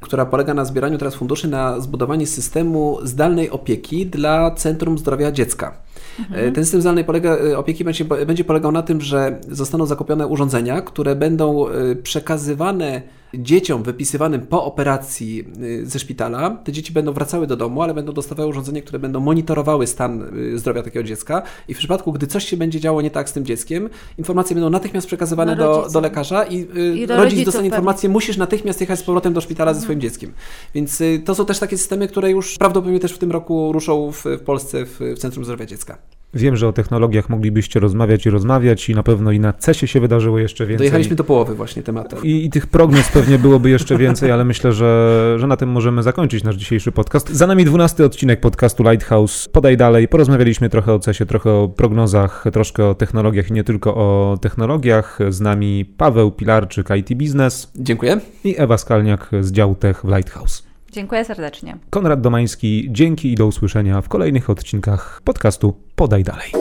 [0.00, 5.74] która polega na zbieraniu teraz funduszy na zbudowanie systemu zdalnej opieki dla Centrum Zdrowia Dziecka.
[6.18, 6.54] Mhm.
[6.54, 10.80] Ten system zdalnej polega, e, opieki będzie, będzie polegał na tym, że zostaną zakupione urządzenia,
[10.80, 13.02] które będą e, przekazywane
[13.34, 18.12] dzieciom wypisywanym po operacji y, ze szpitala, te dzieci będą wracały do domu, ale będą
[18.12, 22.44] dostawały urządzenia, które będą monitorowały stan y, zdrowia takiego dziecka i w przypadku, gdy coś
[22.44, 26.44] się będzie działo nie tak z tym dzieckiem, informacje będą natychmiast przekazywane do, do lekarza
[26.44, 29.80] i, y, I do rodzic dostanie informację, musisz natychmiast jechać z powrotem do szpitala mhm.
[29.80, 30.32] ze swoim dzieckiem.
[30.74, 34.24] Więc to są też takie systemy, które już prawdopodobnie też w tym roku ruszą w,
[34.24, 36.17] w Polsce w, w Centrum Zdrowia Dziecka.
[36.34, 40.00] Wiem, że o technologiach moglibyście rozmawiać i rozmawiać i na pewno i na CESie się
[40.00, 40.78] wydarzyło jeszcze więcej.
[40.78, 42.16] Dojechaliśmy do połowy właśnie tematu.
[42.22, 46.02] I, i tych prognoz pewnie byłoby jeszcze więcej, ale myślę, że, że na tym możemy
[46.02, 47.28] zakończyć nasz dzisiejszy podcast.
[47.30, 49.48] Za nami dwunasty odcinek podcastu Lighthouse.
[49.48, 50.08] Podaj dalej.
[50.08, 55.18] Porozmawialiśmy trochę o CESie, trochę o prognozach, troszkę o technologiach i nie tylko o technologiach.
[55.28, 57.72] Z nami Paweł Pilarczyk, IT Business.
[57.76, 58.20] Dziękuję.
[58.44, 60.67] I Ewa Skalniak z działu Tech w Lighthouse.
[60.92, 61.76] Dziękuję serdecznie.
[61.90, 66.52] Konrad Domański, dzięki i do usłyszenia w kolejnych odcinkach podcastu Podaj Dalej.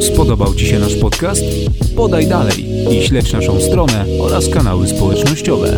[0.00, 1.42] Spodobał Ci się nasz podcast?
[1.96, 5.76] Podaj dalej i śledź naszą stronę oraz kanały społecznościowe.